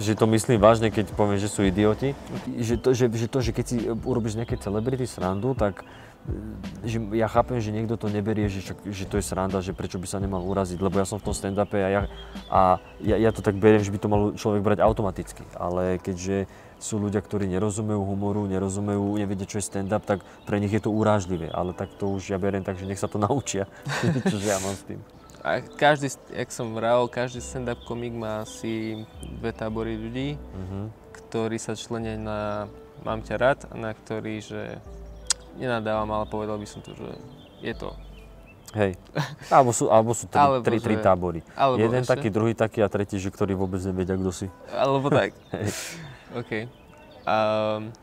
že 0.00 0.16
to 0.16 0.24
myslím 0.32 0.56
vážne, 0.56 0.88
keď 0.88 1.12
poviem, 1.12 1.36
že 1.36 1.52
sú 1.52 1.64
idioti. 1.64 2.16
Že 2.48 2.74
to, 2.80 2.88
že, 2.96 3.04
že 3.12 3.26
to, 3.28 3.38
že 3.44 3.50
keď 3.52 3.64
si 3.68 3.76
urobíš 3.86 4.34
z 4.36 4.38
nejakej 4.44 4.58
celebrity 4.64 5.04
srandu, 5.04 5.52
tak 5.52 5.84
e, 5.84 6.88
že 6.88 6.96
ja 7.12 7.28
chápem, 7.28 7.60
že 7.60 7.72
niekto 7.76 8.00
to 8.00 8.08
neberie, 8.08 8.48
že, 8.48 8.64
že 8.88 9.04
to 9.04 9.20
je 9.20 9.24
sranda, 9.24 9.60
že 9.60 9.76
prečo 9.76 10.00
by 10.00 10.08
sa 10.08 10.18
nemal 10.18 10.40
uraziť, 10.44 10.80
lebo 10.80 10.96
ja 10.96 11.04
som 11.04 11.20
v 11.20 11.28
tom 11.28 11.34
stand-upe 11.36 11.76
a, 11.76 11.88
ja, 11.88 12.00
a 12.48 12.60
ja, 13.04 13.16
ja 13.20 13.30
to 13.32 13.44
tak 13.44 13.60
beriem, 13.60 13.84
že 13.84 13.92
by 13.92 13.98
to 14.00 14.08
mal 14.08 14.22
človek 14.32 14.60
brať 14.64 14.78
automaticky. 14.80 15.44
Ale 15.56 16.00
keďže 16.00 16.48
sú 16.78 16.96
ľudia, 16.96 17.18
ktorí 17.18 17.46
nerozumejú 17.48 17.98
humoru, 18.00 18.44
nerozumejú, 18.44 19.14
nevedia, 19.14 19.44
čo 19.44 19.58
je 19.58 19.66
stand-up, 19.66 20.02
tak 20.02 20.18
pre 20.42 20.56
nich 20.56 20.70
je 20.70 20.78
to 20.78 20.88
urážlivé. 20.88 21.48
Ale 21.48 21.70
tak 21.72 21.90
to 21.92 22.08
už 22.08 22.28
ja 22.28 22.36
beriem 22.36 22.62
tak, 22.62 22.74
že 22.74 22.84
nech 22.84 22.96
sa 22.96 23.06
to 23.06 23.18
naučia. 23.22 23.66
Čože 24.22 24.46
ja 24.46 24.58
mám 24.58 24.72
s 24.72 24.82
tým. 24.84 25.00
A 25.40 25.58
každý, 25.60 26.06
jak 26.28 26.48
som 26.48 26.72
vral, 26.72 27.06
každý 27.06 27.38
stand-up 27.38 27.78
komik 27.82 28.10
má 28.10 28.42
asi 28.42 29.02
dve 29.36 29.50
tábory 29.50 29.94
ľudí, 29.94 30.28
Mhm. 30.34 30.80
ktorí 31.18 31.56
sa 31.56 31.72
členia 31.72 32.14
na 32.14 32.66
mám 32.98 33.20
ťa 33.20 33.36
rád 33.36 33.58
a 33.68 33.74
na 33.76 33.90
ktorý, 33.92 34.38
že 34.38 34.82
nenadávam, 35.54 36.08
ale 36.08 36.26
povedal 36.26 36.56
by 36.56 36.66
som 36.66 36.78
to, 36.80 36.90
že 36.92 37.10
je 37.60 37.70
to. 37.72 37.90
Hej. 38.70 38.98
Alebo 39.48 39.70
sú, 39.70 39.86
alebo 39.86 40.12
sú 40.12 40.26
tri, 40.26 40.36
Alebo 40.36 40.60
tri, 40.60 40.76
tri 40.76 40.96
tábory. 40.96 41.40
Alebo 41.52 41.78
Jeden 41.78 42.00
ešte- 42.00 42.12
taký, 42.12 42.28
druhý 42.28 42.52
taký 42.52 42.78
a 42.80 42.88
tretí, 42.88 43.16
že 43.16 43.28
ktorý 43.28 43.54
vôbec 43.54 43.80
nevedia, 43.80 44.12
kto 44.12 44.28
si. 44.28 44.46
Alebo 44.68 45.08
tak. 45.08 45.32
Hej. 45.52 45.70
OK. 46.36 46.68
A 47.28 47.36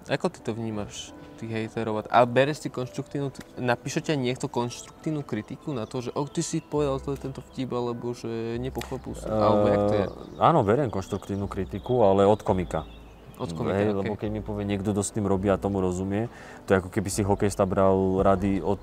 ako 0.06 0.30
ty 0.30 0.40
to 0.42 0.54
vnímaš, 0.54 1.16
tých 1.36 1.52
hejterov? 1.52 2.08
A 2.08 2.20
bereš 2.24 2.66
si 2.66 2.70
konštruktívnu, 2.72 3.30
napíše 3.60 4.00
ťa 4.00 4.16
niekto 4.16 4.48
konštruktívnu 4.48 5.22
kritiku 5.22 5.76
na 5.76 5.84
to, 5.86 6.00
že 6.06 6.10
oh, 6.16 6.26
ty 6.30 6.40
si 6.40 6.64
povedal 6.64 7.02
to, 7.04 7.18
tento 7.20 7.44
vtip, 7.52 7.70
alebo 7.76 8.16
že 8.16 8.56
nepochopil 8.58 9.14
som, 9.18 9.30
alebo 9.30 9.66
jak 9.68 9.84
to 9.86 9.96
je? 9.96 10.06
Eh, 10.08 10.46
Áno, 10.46 10.64
beriem 10.64 10.90
konštruktívnu 10.90 11.46
kritiku, 11.52 12.08
ale 12.08 12.24
od 12.24 12.42
komika. 12.42 12.88
Od 13.36 13.52
komika, 13.52 13.76
Hej, 13.76 13.92
OK. 13.92 13.98
Lebo 14.00 14.14
keď 14.16 14.30
mi 14.32 14.42
povie 14.42 14.64
niekto, 14.64 14.96
kto 14.96 15.04
s 15.04 15.12
tým 15.12 15.28
robí 15.28 15.52
a 15.52 15.60
tomu 15.60 15.84
rozumie, 15.84 16.32
to 16.64 16.74
je 16.74 16.80
ako 16.80 16.90
keby 16.90 17.10
si 17.12 17.22
hokejista 17.22 17.68
bral 17.68 18.24
rady 18.24 18.64
od 18.64 18.80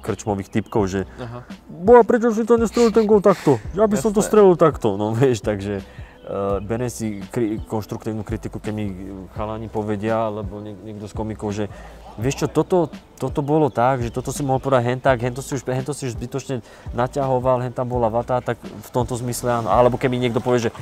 krčmových 0.00 0.48
typkov, 0.48 0.88
že 0.88 1.00
Aha. 1.20 1.44
bo 1.68 2.00
a 2.00 2.02
prečo 2.02 2.32
si 2.32 2.48
to 2.48 2.56
nestrelil 2.56 2.88
ten 2.88 3.04
gol 3.04 3.20
takto? 3.20 3.60
Ja 3.76 3.84
by 3.84 4.00
som 4.00 4.16
to 4.16 4.24
strelil 4.24 4.56
takto, 4.56 4.96
no 4.96 5.12
vieš, 5.12 5.44
takže 5.44 5.84
uh, 6.30 6.62
beriem 6.62 6.86
si 6.86 7.18
kri- 7.34 7.58
konštruktívnu 7.66 8.22
kritiku, 8.22 8.62
keď 8.62 8.72
mi 8.72 8.86
chalani 9.34 9.66
povedia, 9.66 10.30
alebo 10.30 10.62
niek- 10.62 10.78
niekto 10.86 11.10
z 11.10 11.14
komikov, 11.14 11.50
že 11.50 11.66
vieš 12.16 12.44
čo, 12.44 12.46
toto, 12.46 12.86
toto 13.18 13.42
bolo 13.42 13.66
tak, 13.68 14.06
že 14.06 14.14
toto 14.14 14.30
si 14.30 14.46
mohol 14.46 14.62
povedať 14.62 14.86
hen 14.86 15.00
tak, 15.02 15.18
hen 15.18 15.34
to 15.34 15.42
si 15.42 15.58
už, 15.58 15.66
hen 15.66 15.82
to 15.82 15.90
si 15.90 16.06
už 16.06 16.14
zbytočne 16.14 16.62
naťahoval, 16.94 17.66
hen 17.66 17.74
tam 17.74 17.90
bola 17.90 18.06
vata, 18.06 18.38
tak 18.38 18.62
v 18.62 18.90
tomto 18.94 19.18
zmysle 19.18 19.60
áno. 19.62 19.68
Alebo 19.74 19.98
keď 19.98 20.08
mi 20.08 20.22
niekto 20.22 20.38
povie, 20.38 20.70
že 20.70 20.74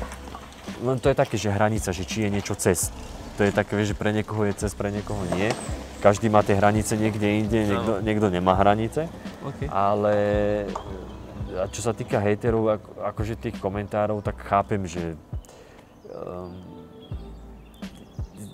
len 0.84 1.00
to 1.00 1.08
je 1.08 1.16
také, 1.16 1.40
že 1.40 1.48
hranica, 1.48 1.90
že 1.90 2.04
či 2.04 2.28
je 2.28 2.30
niečo 2.30 2.52
cez. 2.54 2.92
To 3.40 3.46
je 3.46 3.54
také, 3.54 3.78
že 3.86 3.94
pre 3.94 4.10
niekoho 4.10 4.44
je 4.50 4.66
cez, 4.66 4.74
pre 4.74 4.90
niekoho 4.90 5.22
nie. 5.38 5.48
Každý 6.02 6.30
má 6.30 6.42
tie 6.42 6.58
hranice 6.58 6.94
niekde 6.94 7.26
inde, 7.42 7.58
niekto, 7.66 7.92
niekto 8.02 8.26
nemá 8.30 8.54
hranice. 8.58 9.06
OK. 9.46 9.66
Ale 9.70 10.14
a 11.56 11.64
čo 11.70 11.80
sa 11.80 11.96
týka 11.96 12.20
hejterov, 12.20 12.78
ako, 12.78 12.90
akože 13.14 13.34
tých 13.40 13.56
komentárov, 13.58 14.20
tak 14.20 14.36
chápem, 14.44 14.84
že 14.84 15.16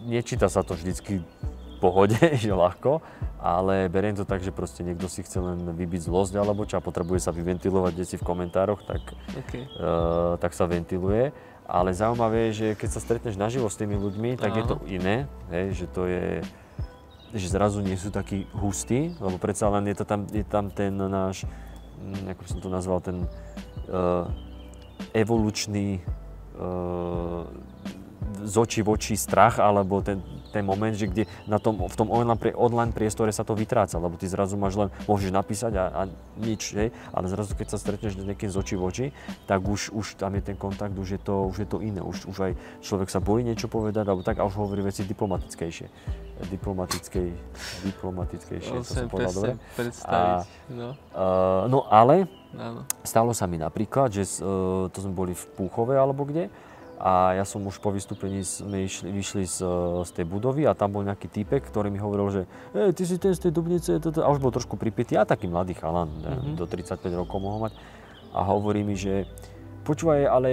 nečíta 0.04 0.52
sa 0.52 0.60
to 0.60 0.76
vždycky 0.76 1.20
v 1.20 1.76
pohode, 1.80 2.16
že 2.42 2.52
ľahko, 2.52 3.00
ale 3.40 3.92
beriem 3.92 4.16
to 4.16 4.24
tak, 4.24 4.40
že 4.40 4.54
proste 4.54 4.80
niekto 4.80 5.08
si 5.08 5.24
chce 5.24 5.40
len 5.40 5.68
vybiť 5.76 6.08
zlosť 6.08 6.32
alebo 6.40 6.64
čo 6.64 6.80
a 6.80 6.84
potrebuje 6.84 7.28
sa 7.28 7.32
vyventilovať 7.32 7.92
desi 7.92 8.16
v 8.16 8.24
komentároch, 8.24 8.80
tak, 8.84 9.02
OK. 9.12 9.52
uh, 9.52 10.36
tak 10.40 10.56
sa 10.56 10.64
ventiluje. 10.64 11.32
Ale 11.64 11.96
zaujímavé 11.96 12.52
je, 12.52 12.52
že 12.52 12.68
keď 12.76 12.88
sa 12.92 13.00
stretneš 13.00 13.40
naživo 13.40 13.72
s 13.72 13.80
tými 13.80 13.96
ľuďmi, 13.96 14.36
tak 14.36 14.52
je 14.52 14.64
to 14.68 14.76
iné, 14.84 15.24
hej, 15.48 15.72
že 15.72 15.86
to 15.88 16.04
je, 16.04 16.44
že 17.32 17.48
zrazu 17.48 17.80
nie 17.80 17.96
sú 17.96 18.12
takí 18.12 18.44
hustí, 18.52 19.16
lebo 19.16 19.40
predsa 19.40 19.72
len 19.72 19.88
je, 19.88 19.96
to 19.96 20.04
tam, 20.04 20.28
je 20.28 20.44
tam 20.44 20.68
ten 20.68 20.92
náš, 20.92 21.48
mm, 21.96 22.36
ako 22.36 22.40
by 22.44 22.48
som 22.52 22.60
to 22.60 22.68
nazval, 22.68 23.00
ten 23.00 23.24
uh, 23.88 24.28
evolučný 25.16 26.04
z 28.44 28.54
očí 28.56 28.82
v 28.82 28.88
očí 28.88 29.16
strach, 29.16 29.58
alebo 29.58 30.02
ten, 30.02 30.22
ten 30.54 30.62
moment, 30.62 30.94
že 30.94 31.10
kde 31.10 31.26
na 31.50 31.58
tom, 31.58 31.82
v 31.82 31.96
tom 31.98 32.14
online, 32.14 32.54
online 32.54 32.94
priestore 32.94 33.34
sa 33.34 33.42
to 33.42 33.58
vytráca, 33.58 33.98
lebo 33.98 34.14
ty 34.14 34.30
zrazu 34.30 34.54
máš 34.54 34.78
len, 34.78 34.88
môžeš 35.10 35.34
napísať 35.34 35.72
a, 35.74 35.84
a 35.90 36.02
nič, 36.38 36.78
hej, 36.78 36.94
ale 37.10 37.26
zrazu 37.26 37.58
keď 37.58 37.74
sa 37.74 37.78
stretneš 37.82 38.14
s 38.14 38.22
niekým 38.22 38.46
z 38.46 38.56
očí 38.56 38.74
v 38.78 38.82
oči, 38.86 39.06
tak 39.50 39.66
už, 39.66 39.90
už 39.90 40.14
tam 40.14 40.38
je 40.38 40.42
ten 40.46 40.54
kontakt, 40.54 40.94
už 40.94 41.18
je 41.18 41.20
to, 41.20 41.50
už 41.50 41.66
je 41.66 41.68
to 41.68 41.82
iné, 41.82 41.98
už, 41.98 42.30
už 42.30 42.38
aj 42.38 42.52
človek 42.78 43.10
sa 43.10 43.18
bojí 43.18 43.42
niečo 43.42 43.66
povedať, 43.66 44.06
alebo 44.06 44.22
tak 44.22 44.38
a 44.38 44.46
už 44.46 44.54
hovorí 44.54 44.86
veci 44.86 45.02
diplomatickejšie. 45.02 45.90
Diplomatickej, 46.34 47.28
diplomatickejšie, 47.94 48.74
to 48.74 48.86
som 48.86 49.06
povedal 49.06 49.32
dobre. 49.34 49.52
predstaviť, 49.78 50.38
a, 50.42 50.70
no. 50.74 50.88
Uh, 51.14 51.62
no 51.70 51.78
ale, 51.86 52.26
Áno. 52.54 52.86
stalo 53.06 53.30
sa 53.30 53.46
mi 53.46 53.54
napríklad, 53.58 54.10
že 54.10 54.26
uh, 54.42 54.90
to 54.90 54.98
sme 54.98 55.14
boli 55.14 55.32
v 55.34 55.44
Púchove 55.54 55.94
alebo 55.94 56.26
kde, 56.26 56.50
a 56.98 57.34
ja 57.34 57.44
som 57.44 57.60
už 57.66 57.82
po 57.82 57.90
vystúpení 57.90 58.46
sme 58.46 58.86
išli, 58.86 59.10
vyšli 59.10 59.44
z, 59.50 59.58
z 60.06 60.10
tej 60.14 60.26
budovy 60.30 60.62
a 60.64 60.78
tam 60.78 60.94
bol 60.94 61.02
nejaký 61.02 61.26
typek, 61.26 61.66
ktorý 61.66 61.90
mi 61.90 61.98
hovoril, 61.98 62.28
že 62.30 62.42
e, 62.70 62.94
ty 62.94 63.02
si 63.02 63.18
ten 63.18 63.34
z 63.34 63.48
tej 63.48 63.52
Dubnice, 63.52 63.98
toto. 63.98 64.22
a 64.22 64.30
už 64.30 64.38
bol 64.38 64.54
trošku 64.54 64.78
pripitý, 64.78 65.18
a 65.18 65.26
taký 65.26 65.50
mladý 65.50 65.74
chalan, 65.74 66.08
mm-hmm. 66.08 66.54
do 66.54 66.64
35 66.70 67.02
rokov 67.18 67.38
mohol 67.42 67.66
mať. 67.68 67.72
A 68.30 68.46
hovorí 68.46 68.86
mi, 68.86 68.94
že 68.94 69.26
počúvaj, 69.82 70.26
ale 70.26 70.50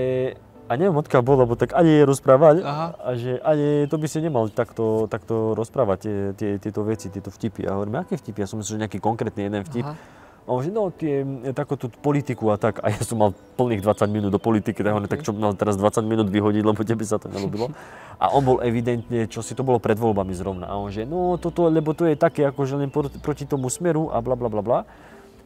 a 0.66 0.80
neviem 0.80 0.96
odkiaľ 0.96 1.22
bol, 1.22 1.38
lebo 1.44 1.54
tak 1.60 1.76
ani 1.76 2.00
je 2.00 2.04
rozprávať 2.08 2.56
Aha. 2.64 2.88
a 2.96 3.10
že 3.20 3.44
ani 3.44 3.92
to 3.92 4.00
by 4.00 4.08
si 4.08 4.24
nemal 4.24 4.48
takto, 4.48 5.06
takto 5.12 5.52
rozprávať 5.52 5.98
tie, 6.00 6.18
tie, 6.32 6.52
tieto 6.64 6.88
veci, 6.88 7.12
tieto 7.12 7.28
vtipy. 7.28 7.68
A 7.68 7.76
hovorím, 7.76 8.00
aké 8.00 8.16
vtipy? 8.16 8.40
Ja 8.40 8.48
som 8.48 8.56
myslel, 8.64 8.80
že 8.80 8.84
nejaký 8.88 9.00
konkrétny 9.04 9.52
jeden 9.52 9.68
vtip. 9.68 9.84
Aha 9.84 10.21
a 10.42 10.50
on 10.50 10.66
že 10.66 10.74
no, 10.74 10.90
tie, 10.90 11.22
takú 11.54 11.78
tú 11.78 11.86
politiku 11.86 12.50
a 12.50 12.58
tak. 12.58 12.82
A 12.82 12.90
ja 12.90 13.02
som 13.06 13.22
mal 13.22 13.30
plných 13.62 13.86
20 13.86 14.10
minút 14.10 14.34
do 14.34 14.42
politiky, 14.42 14.82
tak 14.82 14.98
tak 15.06 15.22
čo 15.22 15.38
mal 15.38 15.54
teraz 15.54 15.78
20 15.78 16.02
minút 16.02 16.28
vyhodiť, 16.34 16.64
lebo 16.66 16.82
tebe 16.82 17.06
sa 17.06 17.22
to 17.22 17.30
nelúbilo. 17.30 17.70
A 18.18 18.34
on 18.34 18.42
bol 18.42 18.58
evidentne, 18.66 19.30
čo 19.30 19.46
si 19.46 19.54
to 19.54 19.62
bolo 19.62 19.78
pred 19.78 20.02
voľbami 20.02 20.34
zrovna. 20.34 20.66
A 20.66 20.82
on 20.82 20.90
že 20.90 21.06
no 21.06 21.38
toto, 21.38 21.70
lebo 21.70 21.94
to 21.94 22.10
je 22.10 22.18
také, 22.18 22.50
akože 22.50 22.74
len 22.74 22.90
proti 23.22 23.46
tomu 23.46 23.70
smeru 23.70 24.10
a 24.10 24.18
bla 24.18 24.34
bla 24.34 24.50
bla 24.50 24.62
bla. 24.66 24.80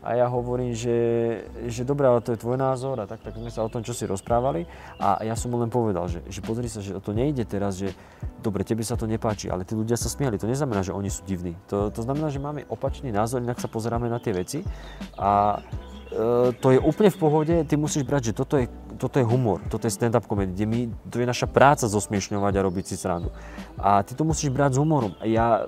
A 0.06 0.22
ja 0.22 0.30
hovorím, 0.30 0.78
že, 0.78 0.94
že 1.65 1.82
dobré, 1.82 2.06
ale 2.06 2.22
to 2.22 2.38
je 2.38 2.41
tvoj 2.46 2.62
názor 2.62 3.02
a 3.02 3.10
tak, 3.10 3.26
tak 3.26 3.34
sme 3.34 3.50
sa 3.50 3.65
o 3.65 3.72
tom 3.74 3.82
čo 3.82 3.89
si 3.89 4.06
rozprávali. 4.06 4.70
A 5.02 5.26
ja 5.26 5.34
som 5.34 5.50
mu 5.50 5.58
len 5.58 5.74
povedal, 5.74 6.06
že, 6.06 6.22
že 6.30 6.46
pozri 6.46 6.70
sa, 6.70 6.86
že 6.86 6.94
to 7.02 7.10
nejde 7.10 7.41
teraz, 7.50 7.82
že 7.82 7.89
dobre, 8.38 8.62
tebe 8.62 8.86
sa 8.86 8.94
to 8.94 9.10
nepáči, 9.10 9.50
ale 9.50 9.65
tí 9.65 9.74
ľudia 9.74 9.98
sa 9.98 10.06
smiali. 10.06 10.38
To 10.38 10.46
neznamená, 10.46 10.86
že 10.86 10.94
oni 10.94 11.10
sú 11.10 11.26
divní. 11.26 11.58
To, 11.74 11.89
to 11.89 12.06
znamená, 12.06 12.30
že 12.30 12.38
máme 12.38 12.70
opačný 12.70 13.10
názor, 13.10 13.41
inak 13.41 13.58
sa 13.58 13.65
pozeráme 13.65 14.06
na 14.06 14.22
tie 14.22 14.38
veci. 14.38 14.62
A 15.18 15.58
e, 16.13 16.54
to 16.54 16.70
je 16.70 16.78
úplne 16.78 17.10
v 17.10 17.18
pohode, 17.18 17.56
ty 17.65 17.74
musíš 17.74 18.06
brať, 18.06 18.30
že 18.30 18.34
toto 18.38 18.62
je 18.62 18.70
toto 18.96 19.20
je 19.20 19.28
humor, 19.28 19.60
toto 19.68 19.86
je 19.86 19.91
stand-up 19.91 20.24
comedy, 20.24 20.56
kde 20.56 20.65
my, 20.65 20.80
to 21.12 21.20
je 21.20 21.28
naša 21.28 21.48
práca 21.52 21.86
zosmiešňovať 21.86 22.54
a 22.56 22.65
robiť 22.65 22.86
si 22.88 22.96
srandu. 22.96 23.30
A 23.76 24.04
ty 24.08 24.16
to 24.16 24.24
musíš 24.24 24.56
brať 24.56 24.76
s 24.76 24.82
humorom. 24.82 25.20
Ja, 25.28 25.68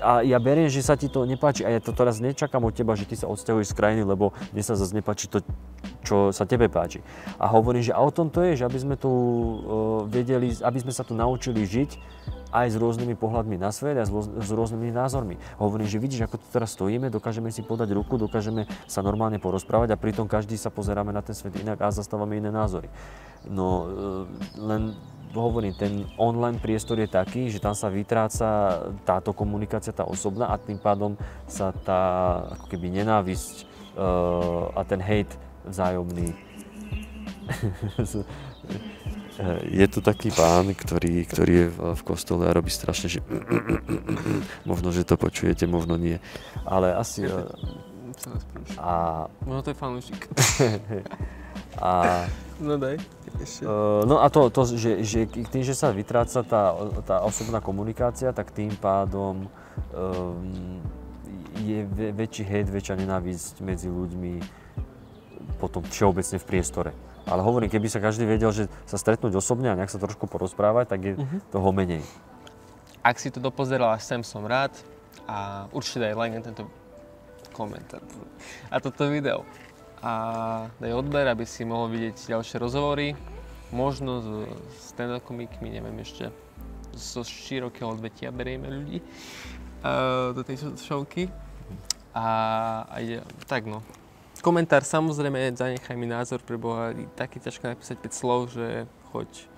a 0.00 0.24
ja 0.24 0.40
beriem, 0.40 0.72
že 0.72 0.80
sa 0.80 0.96
ti 0.96 1.12
to 1.12 1.28
nepáči 1.28 1.60
a 1.60 1.76
ja 1.76 1.80
to 1.80 1.92
teraz 1.92 2.16
nečakám 2.16 2.64
od 2.64 2.72
teba, 2.72 2.96
že 2.96 3.04
ty 3.04 3.20
sa 3.20 3.28
odsťahuješ 3.28 3.72
z 3.72 3.76
krajiny, 3.76 4.02
lebo 4.04 4.32
mne 4.56 4.62
sa 4.64 4.74
zase 4.74 4.96
nepáči 4.96 5.28
to, 5.28 5.44
čo 6.00 6.32
sa 6.32 6.48
tebe 6.48 6.72
páči. 6.72 7.04
A 7.36 7.52
hovorím, 7.52 7.84
že 7.84 7.92
a 7.92 8.00
o 8.00 8.08
tom 8.08 8.32
to 8.32 8.40
je, 8.40 8.64
že 8.64 8.64
aby 8.64 8.78
sme 8.80 8.96
tu 8.96 9.12
uh, 9.12 9.54
vedeli, 10.08 10.56
aby 10.56 10.78
sme 10.80 10.92
sa 10.92 11.04
tu 11.04 11.12
naučili 11.12 11.68
žiť 11.68 11.90
aj 12.54 12.70
s 12.70 12.76
rôznymi 12.78 13.18
pohľadmi 13.18 13.58
na 13.58 13.74
svet 13.74 13.98
a 13.98 14.06
s, 14.06 14.48
rôznymi 14.54 14.94
názormi. 14.94 15.34
Hovorím, 15.58 15.90
že 15.90 15.98
vidíš, 15.98 16.30
ako 16.30 16.38
tu 16.38 16.46
teraz 16.54 16.70
stojíme, 16.78 17.10
dokážeme 17.10 17.50
si 17.50 17.66
podať 17.66 17.90
ruku, 17.90 18.14
dokážeme 18.14 18.70
sa 18.86 19.02
normálne 19.02 19.42
porozprávať 19.42 19.90
a 19.90 20.00
pritom 20.00 20.30
každý 20.30 20.54
sa 20.54 20.70
pozeráme 20.70 21.10
na 21.10 21.18
ten 21.18 21.34
svet 21.34 21.58
inak 21.58 21.82
a 21.82 21.90
zastávame 21.90 22.38
iné 22.38 22.54
názory. 22.54 22.86
No 23.50 23.66
e, 23.66 23.86
len 24.62 24.94
hovorím, 25.40 25.74
ten 25.74 26.06
online 26.20 26.62
priestor 26.62 27.00
je 27.02 27.10
taký, 27.10 27.50
že 27.50 27.58
tam 27.58 27.74
sa 27.74 27.90
vytráca 27.90 28.78
táto 29.02 29.34
komunikácia, 29.34 29.96
tá 29.96 30.06
osobná 30.06 30.52
a 30.52 30.60
tým 30.60 30.78
pádom 30.78 31.18
sa 31.50 31.74
tá 31.74 32.00
ako 32.54 32.70
keby 32.70 33.02
nenávisť 33.02 33.66
uh, 33.96 34.70
a 34.78 34.86
ten 34.86 35.02
hate 35.02 35.34
vzájomný 35.64 36.36
je 39.66 39.86
tu 39.90 39.98
taký 40.00 40.30
pán, 40.30 40.70
ktorý, 40.74 41.26
ktorý 41.26 41.52
je 41.52 41.68
v, 41.68 41.78
v 41.98 42.02
kostole 42.06 42.46
a 42.46 42.54
robí 42.54 42.70
strašne, 42.70 43.10
že 43.10 43.20
možno, 44.70 44.94
že 44.94 45.04
to 45.04 45.18
počujete, 45.18 45.66
možno 45.66 45.98
nie. 45.98 46.20
Ale 46.64 46.94
asi... 46.94 47.26
Eh, 47.26 47.34
a... 48.78 49.26
Možno 49.42 49.62
to 49.66 49.70
je 49.74 49.76
fanúšik. 49.76 50.20
a... 51.78 52.24
No 52.62 52.78
daj. 52.78 53.02
Ešte. 53.42 53.66
Uh, 53.66 54.06
no 54.06 54.22
a 54.22 54.30
to, 54.30 54.46
to 54.46 54.62
že, 54.78 55.02
že 55.02 55.26
tým, 55.26 55.66
že 55.66 55.74
sa 55.74 55.90
vytráca 55.90 56.46
tá, 56.46 56.70
tá 57.02 57.16
osobná 57.26 57.58
komunikácia, 57.58 58.30
tak 58.30 58.54
tým 58.54 58.70
pádom 58.78 59.50
um, 59.90 60.78
je 61.58 61.82
väčší 62.14 62.46
hate, 62.46 62.70
väčšia 62.70 62.94
nenávisť 62.98 63.58
medzi 63.58 63.90
ľuďmi 63.90 64.62
potom 65.58 65.82
všeobecne 65.82 66.38
v 66.38 66.46
priestore. 66.46 66.90
Ale 67.24 67.40
hovorím, 67.40 67.72
keby 67.72 67.88
sa 67.88 68.04
každý 68.04 68.28
vedel, 68.28 68.52
že 68.52 68.68
sa 68.84 69.00
stretnúť 69.00 69.32
osobne 69.32 69.72
a 69.72 69.78
nejak 69.78 69.88
sa 69.88 70.02
trošku 70.02 70.28
porozprávať, 70.28 70.84
tak 70.92 71.00
je 71.00 71.12
uh-huh. 71.16 71.40
toho 71.48 71.68
menej. 71.72 72.04
Ak 73.00 73.16
si 73.16 73.32
to 73.32 73.40
dopozeral 73.40 73.96
až 73.96 74.04
sem, 74.04 74.20
som 74.20 74.44
rád 74.44 74.76
a 75.24 75.68
určite 75.72 76.04
daj 76.04 76.14
like 76.20 76.36
na 76.36 76.42
tento 76.44 76.68
komentár 77.56 78.02
a 78.68 78.76
toto 78.82 79.08
video. 79.08 79.46
A 80.04 80.12
daj 80.76 80.92
odber, 80.92 81.24
aby 81.32 81.48
si 81.48 81.64
mohol 81.64 81.88
vidieť 81.88 82.36
ďalšie 82.36 82.60
rozhovory, 82.60 83.16
možno 83.72 84.20
s 84.20 84.28
stand-up 84.92 85.24
komikmi, 85.24 85.72
neviem 85.72 85.96
ešte, 86.04 86.28
zo 86.92 87.24
širokého 87.24 87.88
odvetia 87.88 88.28
berieme 88.28 88.68
ľudí 88.68 89.00
uh, 89.00 90.36
do 90.36 90.44
tej 90.44 90.76
showky. 90.76 91.32
A, 92.12 92.28
a 92.84 92.94
ide, 93.00 93.24
tak 93.48 93.64
no, 93.64 93.80
komentár 94.44 94.84
samozrejme, 94.84 95.56
zanechaj 95.56 95.96
mi 95.96 96.04
názor, 96.04 96.44
pre 96.44 96.60
Boha, 96.60 96.92
taký 97.16 97.40
ťažko 97.40 97.72
napísať 97.72 97.96
5 98.04 98.12
slov, 98.12 98.52
že 98.52 98.84
choď, 99.08 99.48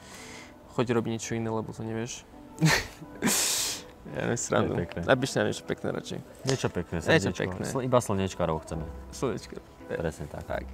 choď 0.79 0.87
robiť 0.95 1.11
niečo 1.11 1.35
iné, 1.35 1.51
lebo 1.51 1.75
to 1.75 1.83
nevieš. 1.83 2.23
ja 4.15 4.23
neviem 4.25 4.39
srandu. 4.39 4.79
Na 4.79 5.19
niečo 5.19 5.67
pekné 5.67 5.89
radšej. 5.91 6.19
Niečo 6.47 6.69
pekné, 6.71 6.97
srdiečko. 7.03 7.29
Niečo 7.29 7.43
pekné. 7.45 7.67
Iba 7.83 7.99
slnečkárov 7.99 8.63
chceme. 8.63 8.87
Slnečkárov. 9.11 9.76
Presne 9.89 10.27
tak. 10.27 10.45
tak. 10.45 10.65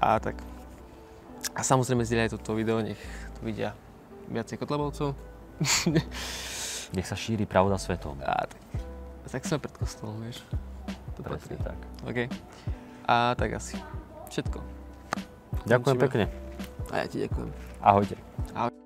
A 0.00 0.16
tak. 0.18 0.36
A 1.54 1.60
samozrejme 1.62 2.02
zdieľaj 2.02 2.34
toto 2.34 2.54
video, 2.56 2.80
nech 2.80 2.98
to 3.38 3.40
vidia 3.44 3.74
viacej 4.28 4.58
kotlebovcov. 4.58 5.14
nech 6.96 7.06
sa 7.06 7.16
šíri 7.18 7.44
pravda 7.44 7.76
svetom. 7.76 8.18
A 8.24 8.46
tak. 8.46 8.62
Tak 9.28 9.44
sme 9.44 9.60
pred 9.60 9.74
kostolom, 9.76 10.16
vieš. 10.24 10.40
To 11.16 11.20
Presne 11.20 11.60
patrí. 11.60 11.66
tak. 11.68 11.78
OK. 12.08 12.18
A 13.04 13.36
tak 13.36 13.50
asi 13.58 13.76
všetko. 14.32 14.58
Ďakujem 15.68 15.96
Končíme. 15.98 16.04
pekne. 16.08 16.24
A 16.88 17.04
ja 17.04 17.06
ti 17.10 17.20
ďakujem. 17.20 17.50
Ahojte. 17.84 18.16
Ahoj. 18.56 18.77